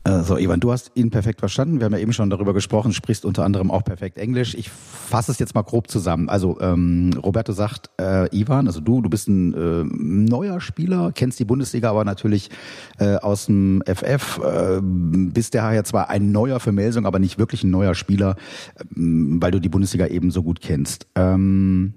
So, 0.08 0.38
Ivan, 0.38 0.60
du 0.60 0.72
hast 0.72 0.92
ihn 0.94 1.10
perfekt 1.10 1.40
verstanden. 1.40 1.80
Wir 1.80 1.86
haben 1.86 1.94
ja 1.94 1.98
eben 1.98 2.14
schon 2.14 2.30
darüber 2.30 2.54
gesprochen, 2.54 2.94
sprichst 2.94 3.26
unter 3.26 3.44
anderem 3.44 3.72
auch 3.72 3.84
perfekt 3.84 4.20
Englisch. 4.20 4.54
Ich 4.54 4.70
fasse 4.70 5.32
es 5.32 5.40
jetzt 5.40 5.56
mal 5.56 5.64
grob 5.64 5.90
zusammen. 5.90 6.30
Also 6.30 6.60
ähm, 6.62 7.10
Roberto 7.24 7.54
sagt, 7.54 7.90
äh, 8.00 8.28
Ivan, 8.30 8.68
also 8.68 8.82
du, 8.82 9.02
du 9.02 9.10
bist 9.10 9.28
ein 9.28 9.56
äh, 9.56 9.84
neuer 9.84 10.62
Spieler, 10.62 11.12
kennst 11.12 11.40
die 11.40 11.46
Bundesliga 11.46 11.90
aber 11.90 12.06
natürlich 12.06 12.52
äh, 13.00 13.16
aus 13.16 13.48
dem 13.48 13.82
FF, 13.88 14.40
äh, 14.44 14.80
bist 14.84 15.56
daher 15.56 15.84
zwar 15.86 16.12
ein 16.12 16.32
neuer 16.32 16.60
für 16.60 16.72
Melsung, 16.72 17.08
aber 17.08 17.18
nicht 17.18 17.40
wirklich 17.40 17.64
ein 17.64 17.72
neuer 17.72 17.96
Spieler, 17.96 18.36
äh, 18.76 18.84
weil 18.86 19.50
du 19.50 19.60
die 19.60 19.70
Bundesliga 19.70 20.06
eben 20.06 20.30
so 20.30 20.44
gut 20.44 20.62
kennst. 20.62 21.08
Ähm, 21.16 21.96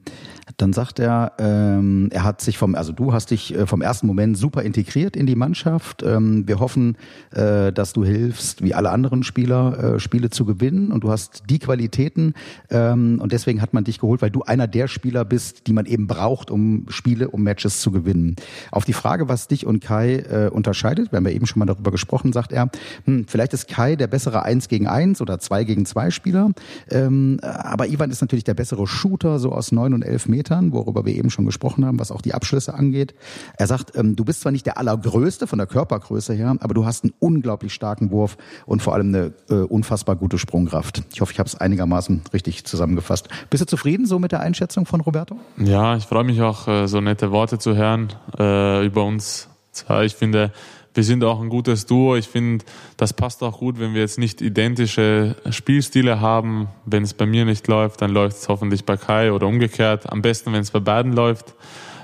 dann 0.57 0.73
sagt 0.73 0.99
er, 0.99 1.33
ähm, 1.39 2.09
er 2.11 2.25
hat 2.25 2.41
sich 2.41 2.59
vom, 2.59 2.75
also 2.75 2.93
du 2.93 3.13
hast 3.13 3.31
dich 3.31 3.55
äh, 3.55 3.67
vom 3.67 3.83
ersten 3.83 4.07
Moment 4.07 4.37
super 4.37 4.63
integriert 4.63 5.17
in 5.17 5.27
die 5.27 5.37
Mannschaft. 5.37 6.03
Ähm, 6.03 6.49
wir 6.49 6.59
hoffen, 6.59 6.97
äh, 7.33 7.73
dass 7.73 7.93
du 7.93 8.05
hilfst, 8.05 8.63
wie 8.63 8.75
alle 8.75 8.91
anderen 8.91 9.23
Spieler, 9.23 9.97
äh, 9.97 10.01
Spiele 10.01 10.31
zu 10.31 10.45
gewinnen 10.45 10.91
und 10.91 11.05
du 11.05 11.11
hast 11.11 11.45
die 11.51 11.59
Qualitäten 11.59 12.35
ähm, 12.71 13.21
und 13.21 13.33
deswegen 13.33 13.61
hat 13.61 13.75
man 13.75 13.85
dich 13.85 13.99
geholt, 14.01 14.23
weil 14.23 14.31
du 14.31 14.43
einer 14.43 14.67
der 14.67 14.89
Spieler 14.89 15.25
bist, 15.25 15.67
die 15.67 15.73
man 15.73 15.87
eben 15.87 16.07
braucht, 16.07 16.51
um 16.51 16.87
Spiele, 16.89 17.29
um 17.31 17.43
Matches 17.43 17.81
zu 17.81 17.91
gewinnen. 17.91 18.37
Auf 18.71 18.85
die 18.85 18.93
Frage, 18.93 19.29
was 19.29 19.49
dich 19.49 19.67
und 19.67 19.81
Kai 19.81 20.17
äh, 20.17 20.49
unterscheidet, 20.51 21.13
wir 21.13 21.19
haben 21.19 21.27
ja 21.27 21.33
eben 21.33 21.47
schon 21.47 21.61
mal 21.61 21.67
darüber 21.67 21.91
gesprochen, 21.91 22.33
sagt 22.33 22.53
er, 22.53 22.71
hm, 23.05 23.27
vielleicht 23.29 23.53
ist 23.53 23.69
Kai 23.69 23.97
der 23.97 24.07
bessere 24.07 24.43
1 24.43 24.69
gegen 24.69 24.87
1 24.87 25.21
oder 25.21 25.39
2 25.39 25.65
gegen 25.65 25.85
2 25.85 26.11
Spieler, 26.11 26.51
ähm, 26.91 27.39
aber 27.43 27.89
Ivan 27.89 28.11
ist 28.11 28.21
natürlich 28.21 28.45
der 28.45 28.55
bessere 28.55 28.87
Shooter, 28.87 29.39
so 29.39 29.53
aus 29.53 29.73
9 29.73 29.95
und 29.95 30.03
11 30.03 30.29
Metern, 30.29 30.38
worüber 30.73 31.05
wir 31.05 31.15
eben 31.15 31.31
schon 31.31 31.47
gesprochen 31.47 31.85
haben, 31.85 31.99
was 31.99 32.11
auch 32.11 32.23
die 32.23 32.35
Abschlüsse 32.35 32.75
angeht. 32.75 33.15
Er 33.57 33.67
sagt, 33.67 33.97
ähm, 33.97 34.17
du 34.17 34.25
bist 34.25 34.41
zwar 34.41 34.53
nicht 34.53 34.67
der 34.67 34.79
allergrößte 34.79 35.47
von 35.47 35.59
der 35.59 35.67
Körpergröße 35.67 36.35
her, 36.35 36.57
aber 36.61 36.75
du 36.75 36.85
hast 36.85 37.05
einen 37.05 37.15
unglaublich 37.19 37.75
starken 37.75 38.11
Wurf 38.11 38.37
und 38.67 38.83
vor 38.83 38.95
allem 38.95 39.09
eine 39.09 39.33
äh, 39.51 39.55
unfassbar 39.55 40.17
gute 40.17 40.39
Sprungkraft. 40.39 41.03
Ich 41.13 41.21
hoffe, 41.21 41.33
ich 41.33 41.39
habe 41.39 41.49
es 41.49 41.55
einigermaßen 41.55 42.23
richtig 42.33 42.65
zusammengefasst. 42.65 43.29
Bist 43.51 43.63
du 43.63 43.67
zufrieden 43.67 44.07
so 44.07 44.19
mit 44.19 44.33
der 44.33 44.41
Einschätzung 44.41 44.87
von 44.87 45.01
Roberto? 45.01 45.37
Ja, 45.57 45.97
ich 45.97 46.05
freue 46.05 46.25
mich 46.25 46.41
auch, 46.43 46.69
äh, 46.69 46.87
so 46.87 47.01
nette 47.01 47.31
Worte 47.31 47.59
zu 47.59 47.77
hören 47.77 48.13
äh, 48.39 48.85
über 48.85 49.05
uns. 49.05 49.49
Ich 50.03 50.17
finde, 50.17 50.53
wir 50.95 51.05
sind 51.05 51.23
auch 51.25 51.41
ein 51.41 51.49
gutes 51.49 51.87
Duo. 51.87 52.17
Ich 52.17 52.29
finde, 52.29 52.65
das 52.97 53.13
passt 53.13 53.43
auch 53.43 53.59
gut, 53.59 53.79
wenn 53.79 53.95
wir 53.95 54.01
jetzt 54.01 54.19
nicht 54.19 54.41
identische 54.41 55.37
Spielstile 55.51 56.21
haben. 56.21 56.69
Wenn 56.87 57.03
es 57.03 57.15
bei 57.15 57.27
mir 57.27 57.45
nicht 57.45 57.69
läuft, 57.69 58.03
dann 58.03 58.11
läuft 58.11 58.39
es 58.39 58.49
hoffentlich 58.49 58.85
bei 58.85 58.97
Kai 58.97 59.33
oder 59.33 59.47
umgekehrt. 59.47 60.11
Am 60.11 60.23
besten, 60.23 60.53
wenn 60.53 60.61
es 60.61 60.71
bei 60.71 60.81
beiden 60.81 61.13
läuft. 61.13 61.55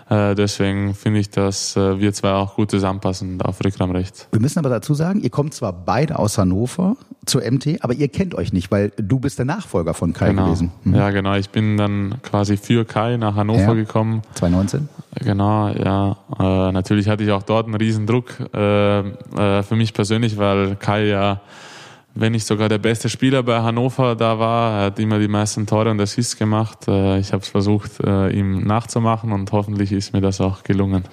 Äh, 0.09 0.35
deswegen 0.35 0.95
finde 0.95 1.21
ich, 1.21 1.31
dass 1.31 1.77
äh, 1.77 1.99
wir 1.99 2.13
zwei 2.13 2.33
auch 2.33 2.57
gut 2.57 2.71
zusammenpassen 2.71 3.41
auf 3.41 3.65
Rückraum 3.65 3.91
rechts. 3.91 4.29
Wir 4.33 4.41
müssen 4.41 4.59
aber 4.59 4.69
dazu 4.69 4.95
sagen, 4.95 5.21
ihr 5.21 5.31
kommt 5.31 5.55
zwar 5.55 5.73
beide 5.73 6.19
aus 6.19 6.37
Hannover 6.37 6.97
zur 7.25 7.43
MT, 7.43 7.83
aber 7.83 7.95
ihr 7.95 8.09
kennt 8.09 8.35
euch 8.35 8.53
nicht, 8.53 8.71
weil 8.71 8.93
du 8.97 9.19
bist 9.19 9.39
der 9.39 9.47
Nachfolger 9.47 9.95
von 9.95 10.13
Kai 10.13 10.31
genau. 10.31 10.47
gewesen. 10.47 10.73
Mhm. 10.85 10.95
Ja, 10.95 11.11
genau. 11.11 11.35
Ich 11.35 11.51
bin 11.51 11.77
dann 11.77 12.17
quasi 12.23 12.57
für 12.57 12.85
Kai 12.85 13.17
nach 13.17 13.35
Hannover 13.35 13.61
ja. 13.61 13.75
gekommen. 13.75 14.23
2019? 14.35 14.89
Genau, 15.21 15.69
ja. 15.69 16.17
Äh, 16.39 16.73
natürlich 16.73 17.09
hatte 17.09 17.25
ich 17.25 17.33
auch 17.33 17.43
dort 17.43 17.67
einen 17.67 17.77
riesen 17.77 18.07
Druck 18.07 18.41
äh, 18.41 19.63
für 19.63 19.77
mich 19.77 19.95
persönlich, 19.95 20.37
weil 20.37 20.77
Kai 20.77 21.07
ja 21.07 21.41
wenn 22.15 22.33
nicht 22.33 22.47
sogar 22.47 22.69
der 22.69 22.79
beste 22.79 23.09
Spieler 23.09 23.43
bei 23.43 23.61
Hannover 23.61 24.15
da 24.15 24.39
war. 24.39 24.79
Er 24.79 24.87
hat 24.87 24.99
immer 24.99 25.19
die 25.19 25.29
meisten 25.29 25.67
Tore 25.67 25.91
und 25.91 26.01
Assists 26.01 26.37
gemacht. 26.37 26.87
Äh, 26.87 27.19
ich 27.19 27.33
habe 27.33 27.43
es 27.43 27.49
versucht, 27.49 28.01
äh, 28.01 28.31
ihm 28.31 28.65
nachzumachen 28.65 29.33
und 29.33 29.51
hoffentlich 29.53 29.93
ist 29.93 30.13
mir 30.13 30.21
das 30.21 30.41
auch 30.41 30.63
gelungen. 30.63 31.05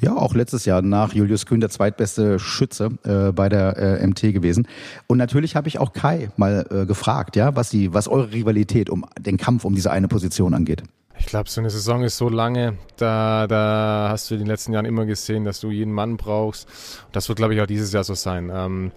Ja, 0.00 0.16
auch 0.16 0.34
letztes 0.34 0.64
Jahr 0.64 0.82
nach 0.82 1.12
Julius 1.12 1.46
Kühn 1.46 1.60
der 1.60 1.70
zweitbeste 1.70 2.38
Schütze 2.38 2.90
äh, 3.04 3.32
bei 3.32 3.48
der 3.48 4.06
MT 4.06 4.32
gewesen. 4.32 4.66
Und 5.06 5.18
natürlich 5.18 5.56
habe 5.56 5.68
ich 5.68 5.78
auch 5.78 5.92
Kai 5.92 6.30
mal 6.36 6.64
gefragt, 6.86 7.36
ja, 7.36 7.54
was 7.56 7.70
die, 7.70 7.94
was 7.94 8.08
eure 8.08 8.32
Rivalität 8.32 8.90
um 8.90 9.04
den 9.18 9.36
Kampf 9.36 9.64
um 9.64 9.74
diese 9.74 9.90
eine 9.90 10.08
Position 10.08 10.54
angeht. 10.54 10.82
Ich 11.18 11.26
glaube, 11.26 11.50
so 11.50 11.60
eine 11.60 11.70
Saison 11.70 12.02
ist 12.02 12.16
so 12.16 12.28
lange, 12.28 12.78
da, 12.96 13.46
da 13.46 14.08
hast 14.10 14.30
du 14.30 14.34
in 14.34 14.40
den 14.40 14.46
letzten 14.46 14.72
Jahren 14.72 14.86
immer 14.86 15.04
gesehen, 15.04 15.44
dass 15.44 15.60
du 15.60 15.70
jeden 15.70 15.92
Mann 15.92 16.16
brauchst. 16.16 16.68
Das 17.12 17.28
wird, 17.28 17.36
glaube 17.36 17.54
ich, 17.54 17.60
auch 17.60 17.66
dieses 17.66 17.92
Jahr 17.92 18.04
so 18.04 18.14
sein. 18.14 18.50
Ähm, 18.54 18.92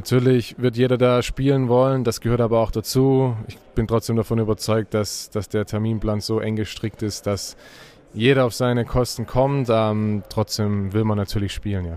Natürlich 0.00 0.54
wird 0.56 0.78
jeder 0.78 0.96
da 0.96 1.20
spielen 1.20 1.68
wollen, 1.68 2.04
das 2.04 2.22
gehört 2.22 2.40
aber 2.40 2.60
auch 2.60 2.70
dazu. 2.70 3.36
Ich 3.48 3.58
bin 3.74 3.86
trotzdem 3.86 4.16
davon 4.16 4.38
überzeugt, 4.38 4.94
dass, 4.94 5.28
dass 5.28 5.50
der 5.50 5.66
Terminplan 5.66 6.22
so 6.22 6.40
eng 6.40 6.56
gestrickt 6.56 7.02
ist, 7.02 7.26
dass 7.26 7.54
jeder 8.14 8.46
auf 8.46 8.54
seine 8.54 8.86
Kosten 8.86 9.26
kommt. 9.26 9.68
Ähm, 9.70 10.22
trotzdem 10.30 10.94
will 10.94 11.04
man 11.04 11.18
natürlich 11.18 11.52
spielen, 11.52 11.84
ja. 11.84 11.96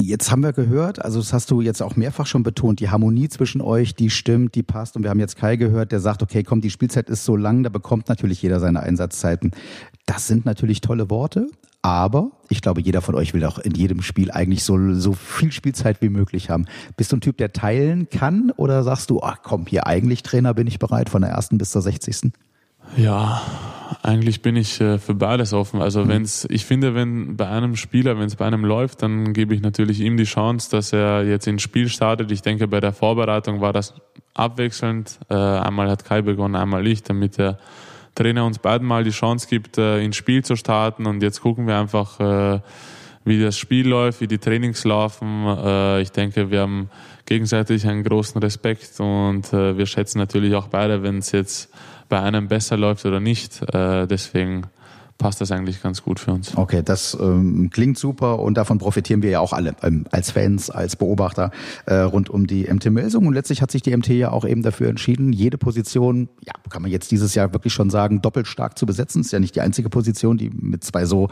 Jetzt 0.00 0.32
haben 0.32 0.42
wir 0.42 0.52
gehört, 0.52 1.00
also 1.00 1.20
das 1.20 1.32
hast 1.32 1.48
du 1.52 1.60
jetzt 1.60 1.80
auch 1.80 1.94
mehrfach 1.94 2.26
schon 2.26 2.42
betont, 2.42 2.80
die 2.80 2.90
Harmonie 2.90 3.28
zwischen 3.28 3.60
euch, 3.60 3.94
die 3.94 4.10
stimmt, 4.10 4.56
die 4.56 4.64
passt. 4.64 4.96
Und 4.96 5.04
wir 5.04 5.10
haben 5.10 5.20
jetzt 5.20 5.36
Kai 5.36 5.54
gehört, 5.54 5.92
der 5.92 6.00
sagt, 6.00 6.24
okay, 6.24 6.42
komm, 6.42 6.60
die 6.60 6.70
Spielzeit 6.70 7.08
ist 7.08 7.24
so 7.24 7.36
lang, 7.36 7.62
da 7.62 7.68
bekommt 7.68 8.08
natürlich 8.08 8.42
jeder 8.42 8.58
seine 8.58 8.80
Einsatzzeiten. 8.80 9.52
Das 10.06 10.26
sind 10.26 10.44
natürlich 10.44 10.80
tolle 10.80 11.08
Worte, 11.08 11.46
aber 11.82 12.30
ich 12.48 12.60
glaube, 12.60 12.80
jeder 12.80 13.00
von 13.00 13.14
euch 13.14 13.32
will 13.32 13.44
auch 13.44 13.58
in 13.58 13.74
jedem 13.74 14.02
Spiel 14.02 14.30
eigentlich 14.30 14.64
so, 14.64 14.94
so 14.94 15.12
viel 15.12 15.52
Spielzeit 15.52 16.02
wie 16.02 16.08
möglich 16.08 16.50
haben. 16.50 16.66
Bist 16.96 17.12
du 17.12 17.16
ein 17.16 17.20
Typ, 17.20 17.38
der 17.38 17.52
teilen 17.52 18.08
kann 18.10 18.52
oder 18.56 18.82
sagst 18.82 19.10
du, 19.10 19.22
ach 19.22 19.38
komm, 19.42 19.66
hier 19.66 19.86
eigentlich 19.86 20.22
Trainer 20.22 20.52
bin 20.52 20.66
ich 20.66 20.78
bereit 20.78 21.08
von 21.08 21.22
der 21.22 21.30
ersten 21.30 21.58
bis 21.58 21.70
zur 21.70 21.82
60. 21.82 22.32
Ja, 22.96 23.40
eigentlich 24.02 24.42
bin 24.42 24.56
ich 24.56 24.80
äh, 24.80 24.98
für 24.98 25.14
beides 25.14 25.52
offen. 25.52 25.80
Also 25.80 26.04
mhm. 26.04 26.08
wenn's, 26.08 26.46
ich 26.50 26.66
finde, 26.66 26.94
wenn 26.94 27.36
bei 27.36 27.48
einem 27.48 27.76
Spieler, 27.76 28.18
wenn 28.18 28.26
es 28.26 28.36
bei 28.36 28.46
einem 28.46 28.64
läuft, 28.64 29.02
dann 29.02 29.32
gebe 29.32 29.54
ich 29.54 29.60
natürlich 29.60 30.00
ihm 30.00 30.16
die 30.16 30.24
Chance, 30.24 30.70
dass 30.70 30.92
er 30.92 31.24
jetzt 31.24 31.46
ins 31.46 31.62
Spiel 31.62 31.88
startet. 31.88 32.32
Ich 32.32 32.42
denke, 32.42 32.66
bei 32.66 32.80
der 32.80 32.92
Vorbereitung 32.92 33.60
war 33.60 33.72
das 33.72 33.94
abwechselnd. 34.34 35.18
Äh, 35.28 35.34
einmal 35.34 35.88
hat 35.88 36.04
Kai 36.04 36.22
begonnen, 36.22 36.56
einmal 36.56 36.86
ich, 36.86 37.02
damit 37.02 37.38
er 37.38 37.58
Trainer 38.14 38.44
uns 38.44 38.58
beiden 38.58 38.86
mal 38.86 39.04
die 39.04 39.10
Chance 39.10 39.46
gibt, 39.48 39.78
äh, 39.78 40.00
ins 40.02 40.16
Spiel 40.16 40.44
zu 40.44 40.56
starten. 40.56 41.06
Und 41.06 41.22
jetzt 41.22 41.40
gucken 41.40 41.66
wir 41.66 41.78
einfach, 41.78 42.20
äh, 42.20 42.60
wie 43.24 43.40
das 43.40 43.58
Spiel 43.58 43.88
läuft, 43.88 44.20
wie 44.20 44.26
die 44.26 44.38
Trainings 44.38 44.84
laufen. 44.84 45.46
Äh, 45.46 46.02
ich 46.02 46.12
denke, 46.12 46.50
wir 46.50 46.60
haben 46.60 46.90
gegenseitig 47.26 47.86
einen 47.86 48.02
großen 48.02 48.40
Respekt 48.40 48.98
und 48.98 49.52
wir 49.52 49.86
schätzen 49.86 50.18
natürlich 50.18 50.56
auch 50.56 50.66
beide, 50.66 51.04
wenn 51.04 51.18
es 51.18 51.30
jetzt 51.30 51.70
bei 52.08 52.20
einem 52.20 52.48
besser 52.48 52.76
läuft 52.76 53.06
oder 53.06 53.20
nicht. 53.20 53.60
Deswegen 53.72 54.64
passt 55.20 55.40
das 55.40 55.52
eigentlich 55.52 55.82
ganz 55.82 56.02
gut 56.02 56.18
für 56.18 56.32
uns. 56.32 56.56
Okay, 56.56 56.82
das 56.84 57.16
ähm, 57.20 57.70
klingt 57.70 57.98
super 57.98 58.40
und 58.40 58.54
davon 58.56 58.78
profitieren 58.78 59.22
wir 59.22 59.30
ja 59.30 59.40
auch 59.40 59.52
alle 59.52 59.74
ähm, 59.82 60.06
als 60.10 60.30
Fans, 60.32 60.70
als 60.70 60.96
Beobachter 60.96 61.50
äh, 61.86 61.94
rund 61.96 62.30
um 62.30 62.46
die 62.46 62.64
MT 62.72 62.86
Melsung. 62.90 63.26
Und 63.26 63.34
letztlich 63.34 63.62
hat 63.62 63.70
sich 63.70 63.82
die 63.82 63.96
MT 63.96 64.08
ja 64.08 64.32
auch 64.32 64.44
eben 64.44 64.62
dafür 64.62 64.88
entschieden, 64.88 65.32
jede 65.32 65.58
Position, 65.58 66.28
ja, 66.44 66.54
kann 66.70 66.82
man 66.82 66.90
jetzt 66.90 67.10
dieses 67.10 67.34
Jahr 67.34 67.52
wirklich 67.52 67.72
schon 67.72 67.90
sagen, 67.90 68.22
doppelt 68.22 68.46
stark 68.46 68.78
zu 68.78 68.86
besetzen. 68.86 69.20
Ist 69.20 69.32
ja 69.32 69.38
nicht 69.38 69.54
die 69.54 69.60
einzige 69.60 69.90
Position, 69.90 70.38
die 70.38 70.50
mit 70.50 70.82
zwei 70.84 71.04
so 71.04 71.28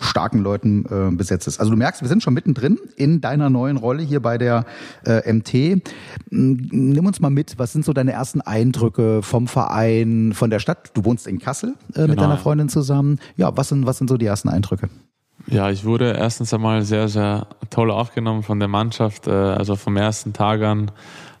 starken 0.00 0.40
Leuten 0.40 0.84
äh, 0.84 1.10
besetzt 1.16 1.48
ist. 1.48 1.58
Also 1.60 1.72
du 1.72 1.78
merkst, 1.78 2.02
wir 2.02 2.08
sind 2.08 2.22
schon 2.22 2.34
mittendrin 2.34 2.78
in 2.96 3.20
deiner 3.20 3.48
neuen 3.50 3.78
Rolle 3.78 4.02
hier 4.02 4.20
bei 4.20 4.36
der 4.36 4.66
äh, 5.06 5.32
MT. 5.32 5.82
Nimm 6.30 7.06
uns 7.06 7.20
mal 7.20 7.30
mit, 7.30 7.58
was 7.58 7.72
sind 7.72 7.84
so 7.84 7.92
deine 7.92 8.12
ersten 8.12 8.40
Eindrücke 8.42 9.22
vom 9.22 9.46
Verein, 9.48 10.32
von 10.34 10.50
der 10.50 10.58
Stadt? 10.58 10.90
Du 10.94 11.04
wohnst 11.04 11.26
in 11.26 11.38
Kassel 11.38 11.74
äh, 11.94 12.02
mit 12.02 12.10
Genau. 12.10 12.22
deiner 12.22 12.36
Freundin 12.36 12.68
zusammen. 12.68 13.18
Ja, 13.36 13.56
was 13.56 13.68
sind, 13.68 13.86
was 13.86 13.98
sind 13.98 14.08
so 14.08 14.16
die 14.16 14.26
ersten 14.26 14.48
Eindrücke? 14.48 14.88
Ja, 15.46 15.70
ich 15.70 15.84
wurde 15.84 16.12
erstens 16.12 16.52
einmal 16.52 16.82
sehr, 16.82 17.08
sehr 17.08 17.46
toll 17.70 17.90
aufgenommen 17.90 18.42
von 18.42 18.58
der 18.58 18.68
Mannschaft. 18.68 19.26
Äh, 19.26 19.30
Also 19.30 19.74
vom 19.76 19.96
ersten 19.96 20.32
Tag 20.32 20.62
an 20.62 20.90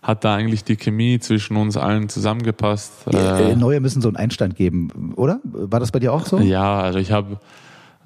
hat 0.02 0.24
da 0.24 0.34
eigentlich 0.34 0.64
die 0.64 0.76
Chemie 0.76 1.18
zwischen 1.18 1.56
uns 1.56 1.76
allen 1.76 2.08
zusammengepasst. 2.08 3.06
Äh, 3.12 3.52
Äh, 3.52 3.56
Neue 3.56 3.80
müssen 3.80 4.00
so 4.00 4.08
einen 4.08 4.16
Einstand 4.16 4.56
geben, 4.56 5.12
oder? 5.16 5.40
War 5.44 5.78
das 5.80 5.92
bei 5.92 5.98
dir 5.98 6.12
auch 6.14 6.24
so? 6.24 6.38
Ja, 6.38 6.80
also 6.80 6.98
ich 6.98 7.12
habe 7.12 7.38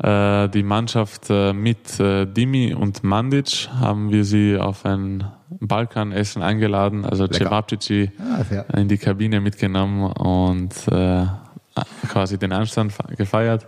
äh, 0.03 0.49
die 0.49 0.64
Mannschaft 0.64 1.31
äh, 1.31 1.53
mit 1.53 2.00
äh, 2.00 2.26
Dimi 2.26 2.75
und 2.75 3.05
Mandic 3.05 3.69
haben 3.79 4.11
wir 4.11 4.25
sie 4.25 4.59
auf 4.59 4.85
ein 4.85 5.25
Balkanessen 5.61 6.43
eingeladen, 6.43 7.05
also. 7.05 7.29
Cevapcici 7.29 8.11
Ah, 8.19 8.76
in 8.76 8.88
die 8.88 8.99
Kabine 8.99 9.41
mitgenommen 9.41 10.11
und 10.12 10.73
äh, 10.91 11.26
quasi 12.09 12.38
den 12.38 12.52
Anstand 12.52 12.93
fe- 12.93 13.14
gefeiert. 13.16 13.66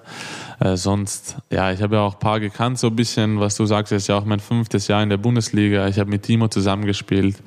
Äh, 0.60 0.76
sonst, 0.76 1.36
ja, 1.50 1.72
ich 1.72 1.82
habe 1.82 1.96
ja 1.96 2.02
auch 2.02 2.14
ein 2.14 2.20
paar 2.20 2.40
gekannt, 2.40 2.78
so 2.78 2.86
ein 2.86 2.96
bisschen, 2.96 3.40
was 3.40 3.56
du 3.56 3.66
sagst, 3.66 3.92
ist 3.92 4.06
ja 4.06 4.16
auch 4.16 4.24
mein 4.24 4.40
fünftes 4.40 4.88
Jahr 4.88 5.02
in 5.02 5.08
der 5.10 5.16
Bundesliga. 5.16 5.88
Ich 5.88 5.98
habe 5.98 6.10
mit 6.10 6.22
Timo 6.22 6.48
zusammengespielt. 6.48 7.42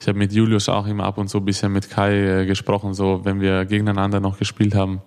Ich 0.00 0.08
habe 0.08 0.18
mit 0.18 0.32
Julius 0.32 0.68
auch 0.68 0.86
immer 0.86 1.04
ab 1.04 1.18
und 1.18 1.28
zu 1.28 1.38
ein 1.38 1.44
bisschen 1.44 1.72
mit 1.72 1.90
Kai 1.90 2.42
äh, 2.42 2.46
gesprochen, 2.46 2.94
so 2.94 3.24
wenn 3.24 3.40
wir 3.40 3.64
gegeneinander 3.64 4.20
noch 4.20 4.38
gespielt 4.38 4.74
haben. 4.74 5.02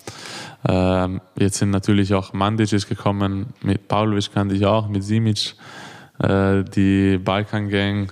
Ähm, 0.67 1.21
jetzt 1.37 1.57
sind 1.59 1.69
natürlich 1.69 2.13
auch 2.13 2.33
Mandic 2.33 2.87
gekommen, 2.87 3.53
mit 3.61 3.87
Pavlovic 3.87 4.33
kannte 4.33 4.55
ich 4.55 4.65
auch, 4.65 4.89
mit 4.89 5.03
Simic, 5.03 5.55
äh, 6.21 6.63
die 6.63 7.17
Balkan-Gang, 7.17 8.11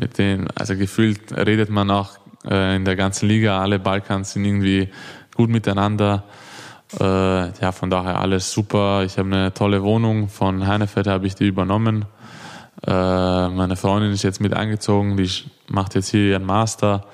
mit 0.00 0.16
denen, 0.16 0.48
also 0.54 0.74
gefühlt 0.74 1.32
redet 1.36 1.68
man 1.68 1.90
auch 1.90 2.21
äh, 2.48 2.76
in 2.76 2.84
der 2.84 2.96
ganzen 2.96 3.28
Liga, 3.28 3.60
alle 3.60 3.78
Balkans 3.78 4.32
sind 4.32 4.44
irgendwie 4.44 4.88
gut 5.34 5.50
miteinander. 5.50 6.24
Äh, 6.98 7.04
ja, 7.04 7.72
von 7.72 7.90
daher 7.90 8.20
alles 8.20 8.52
super. 8.52 9.02
Ich 9.04 9.18
habe 9.18 9.28
eine 9.28 9.54
tolle 9.54 9.82
Wohnung 9.82 10.28
von 10.28 10.66
Heinefeld, 10.66 11.06
habe 11.06 11.26
ich 11.26 11.34
die 11.34 11.46
übernommen. 11.46 12.04
Äh, 12.86 13.48
meine 13.48 13.76
Freundin 13.76 14.12
ist 14.12 14.22
jetzt 14.22 14.40
mit 14.40 14.54
eingezogen, 14.54 15.16
die 15.16 15.30
macht 15.68 15.94
jetzt 15.94 16.08
hier 16.08 16.30
ihren 16.30 16.44
Master. 16.44 17.04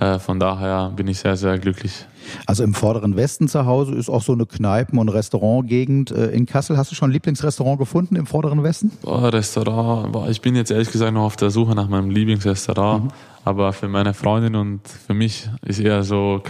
Äh, 0.00 0.18
von 0.18 0.40
daher 0.40 0.90
bin 0.94 1.08
ich 1.08 1.18
sehr, 1.18 1.36
sehr 1.36 1.58
glücklich. 1.58 2.06
Also 2.46 2.64
im 2.64 2.74
vorderen 2.74 3.16
Westen 3.16 3.48
zu 3.48 3.66
Hause 3.66 3.94
ist 3.94 4.08
auch 4.08 4.22
so 4.22 4.32
eine 4.32 4.46
Kneipen- 4.46 4.98
und 4.98 5.08
Restaurantgegend 5.08 6.10
äh, 6.10 6.28
in 6.28 6.46
Kassel. 6.46 6.76
Hast 6.76 6.90
du 6.90 6.94
schon 6.94 7.10
ein 7.10 7.12
Lieblingsrestaurant 7.12 7.78
gefunden 7.78 8.16
im 8.16 8.26
vorderen 8.26 8.62
Westen? 8.62 8.92
Boah, 9.02 9.32
Restaurant, 9.32 10.12
boah, 10.12 10.28
ich 10.28 10.40
bin 10.40 10.56
jetzt 10.56 10.70
ehrlich 10.70 10.90
gesagt 10.90 11.12
noch 11.12 11.24
auf 11.24 11.36
der 11.36 11.50
Suche 11.50 11.74
nach 11.74 11.88
meinem 11.88 12.10
Lieblingsrestaurant. 12.10 13.12
Aber 13.42 13.72
für 13.72 13.88
meine 13.88 14.12
Freundin 14.12 14.54
und 14.54 14.86
für 14.86 15.14
mich 15.14 15.48
ist 15.62 15.80
eher 15.80 16.02
so, 16.02 16.42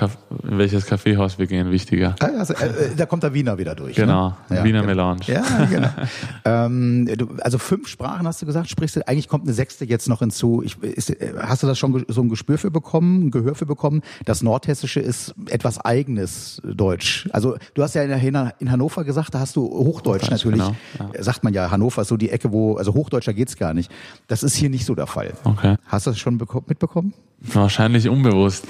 in 0.43 0.59
welches 0.59 0.87
Kaffeehaus 0.87 1.39
wir 1.39 1.47
gehen, 1.47 1.71
wichtiger. 1.71 2.17
Ah, 2.19 2.31
Also, 2.39 2.55
äh, 2.55 2.67
äh, 2.67 2.97
da 2.97 3.07
kommt 3.07 3.23
der 3.23 3.33
Wiener 3.33 3.59
wieder 3.59 3.77
durch. 3.77 3.95
Genau, 3.95 4.35
ne? 4.49 4.57
Ja, 4.57 4.65
Wiener 4.65 4.81
genau. 4.81 4.91
Melange. 4.91 5.21
Ja, 5.29 5.43
genau. 5.71 5.89
ähm, 6.45 7.09
du, 7.17 7.29
also 7.43 7.59
fünf 7.59 7.87
Sprachen 7.87 8.27
hast 8.27 8.43
du 8.43 8.47
gesagt, 8.47 8.69
sprichst 8.69 8.97
du, 8.97 9.07
eigentlich 9.07 9.29
kommt 9.29 9.45
eine 9.45 9.53
sechste 9.53 9.85
jetzt 9.85 10.09
noch 10.09 10.19
hinzu. 10.19 10.63
Ich, 10.65 10.83
ist, 10.83 11.11
äh, 11.11 11.35
hast 11.39 11.63
du 11.63 11.69
das 11.69 11.79
schon 11.79 12.05
so 12.09 12.23
ein 12.23 12.29
Gespür 12.29 12.59
für 12.59 12.73
bekommen, 12.73 13.27
ein 13.27 13.31
Gehör 13.31 13.55
für 13.55 13.67
bekommen? 13.67 14.03
Das 14.25 14.43
Nordhessische 14.43 14.99
ist 14.99 15.35
etwas 15.49 15.70
eigenes 15.79 16.61
Deutsch. 16.65 17.29
Also 17.33 17.57
du 17.75 17.83
hast 17.83 17.95
ja 17.95 18.03
in, 18.03 18.71
Hannover 18.71 19.05
gesagt, 19.05 19.35
da 19.35 19.41
hast 19.41 19.57
du 19.57 19.63
Hochdeutsch, 19.63 20.23
Hochdeutsch, 20.25 20.31
natürlich. 20.31 20.61
genau, 20.61 21.13
Sagt 21.19 21.45
man 21.45 21.53
ja, 21.55 21.71
Hannover 21.71 22.03
ist 22.03 22.09
so 22.09 22.17
die 22.17 22.31
Ecke, 22.31 22.53
wo, 22.53 22.77
also 22.77 22.95
Hochdeutscher 22.95 23.35
geht's 23.35 23.57
gar 23.57 23.75
nicht. 23.75 23.91
Das 24.27 24.43
ist 24.43 24.55
hier 24.57 24.71
nicht 24.71 24.85
so 24.87 24.95
der 24.95 25.07
Fall. 25.07 25.33
Okay. 25.45 25.77
Hast 25.87 26.07
du 26.07 26.11
das 26.11 26.19
schon 26.19 26.39
beko- 26.41 26.65
mitbekommen? 26.67 27.15
Wahrscheinlich 27.41 28.09
unbewusst. 28.09 28.67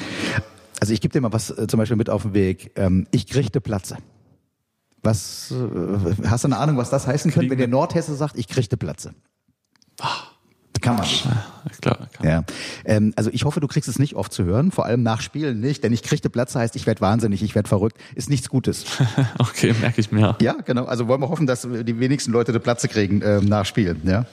Also 0.80 0.92
ich 0.92 1.00
gebe 1.00 1.12
dir 1.12 1.20
mal 1.20 1.32
was 1.32 1.50
äh, 1.50 1.66
zum 1.66 1.78
Beispiel 1.78 1.96
mit 1.96 2.08
auf 2.10 2.22
den 2.22 2.34
Weg. 2.34 2.72
Ähm, 2.76 3.06
ich 3.10 3.26
kriegte 3.26 3.60
Platze. 3.60 3.96
Was 5.02 5.50
äh, 5.52 6.26
hast 6.28 6.44
du 6.44 6.48
eine 6.48 6.58
Ahnung, 6.58 6.76
was 6.76 6.90
das 6.90 7.06
heißen 7.06 7.30
könnte, 7.30 7.50
wenn 7.50 7.58
der 7.58 7.68
Nordhesse 7.68 8.14
sagt, 8.14 8.36
ich 8.38 8.48
kriegte 8.48 8.76
Platze? 8.76 9.14
Kann 10.80 10.96
man 10.96 11.04
nicht. 11.04 11.26
Klar, 11.80 12.08
kann. 12.12 12.26
Ja. 12.26 12.44
Ähm, 12.84 13.12
also 13.16 13.30
ich 13.32 13.44
hoffe, 13.44 13.60
du 13.60 13.66
kriegst 13.66 13.88
es 13.88 13.98
nicht 13.98 14.14
oft 14.14 14.32
zu 14.32 14.44
hören, 14.44 14.70
vor 14.70 14.86
allem 14.86 15.02
nach 15.02 15.20
Spielen 15.20 15.60
nicht, 15.60 15.84
denn 15.84 15.92
ich 15.92 16.02
kriegte 16.02 16.30
Platze 16.30 16.58
heißt, 16.58 16.76
ich 16.76 16.86
werde 16.86 17.00
wahnsinnig, 17.00 17.42
ich 17.42 17.54
werde 17.54 17.68
verrückt, 17.68 17.98
ist 18.14 18.30
nichts 18.30 18.48
Gutes. 18.48 18.84
Okay, 19.38 19.74
merke 19.80 20.00
ich 20.00 20.12
mir. 20.12 20.36
Ja, 20.40 20.54
genau. 20.64 20.84
Also 20.84 21.08
wollen 21.08 21.20
wir 21.20 21.28
hoffen, 21.28 21.46
dass 21.46 21.62
die 21.62 21.98
wenigsten 21.98 22.32
Leute 22.32 22.52
eine 22.52 22.60
Platze 22.60 22.88
kriegen 22.88 23.20
ähm, 23.24 23.46
nach 23.46 23.64
Spielen. 23.64 24.00
Ja. 24.04 24.26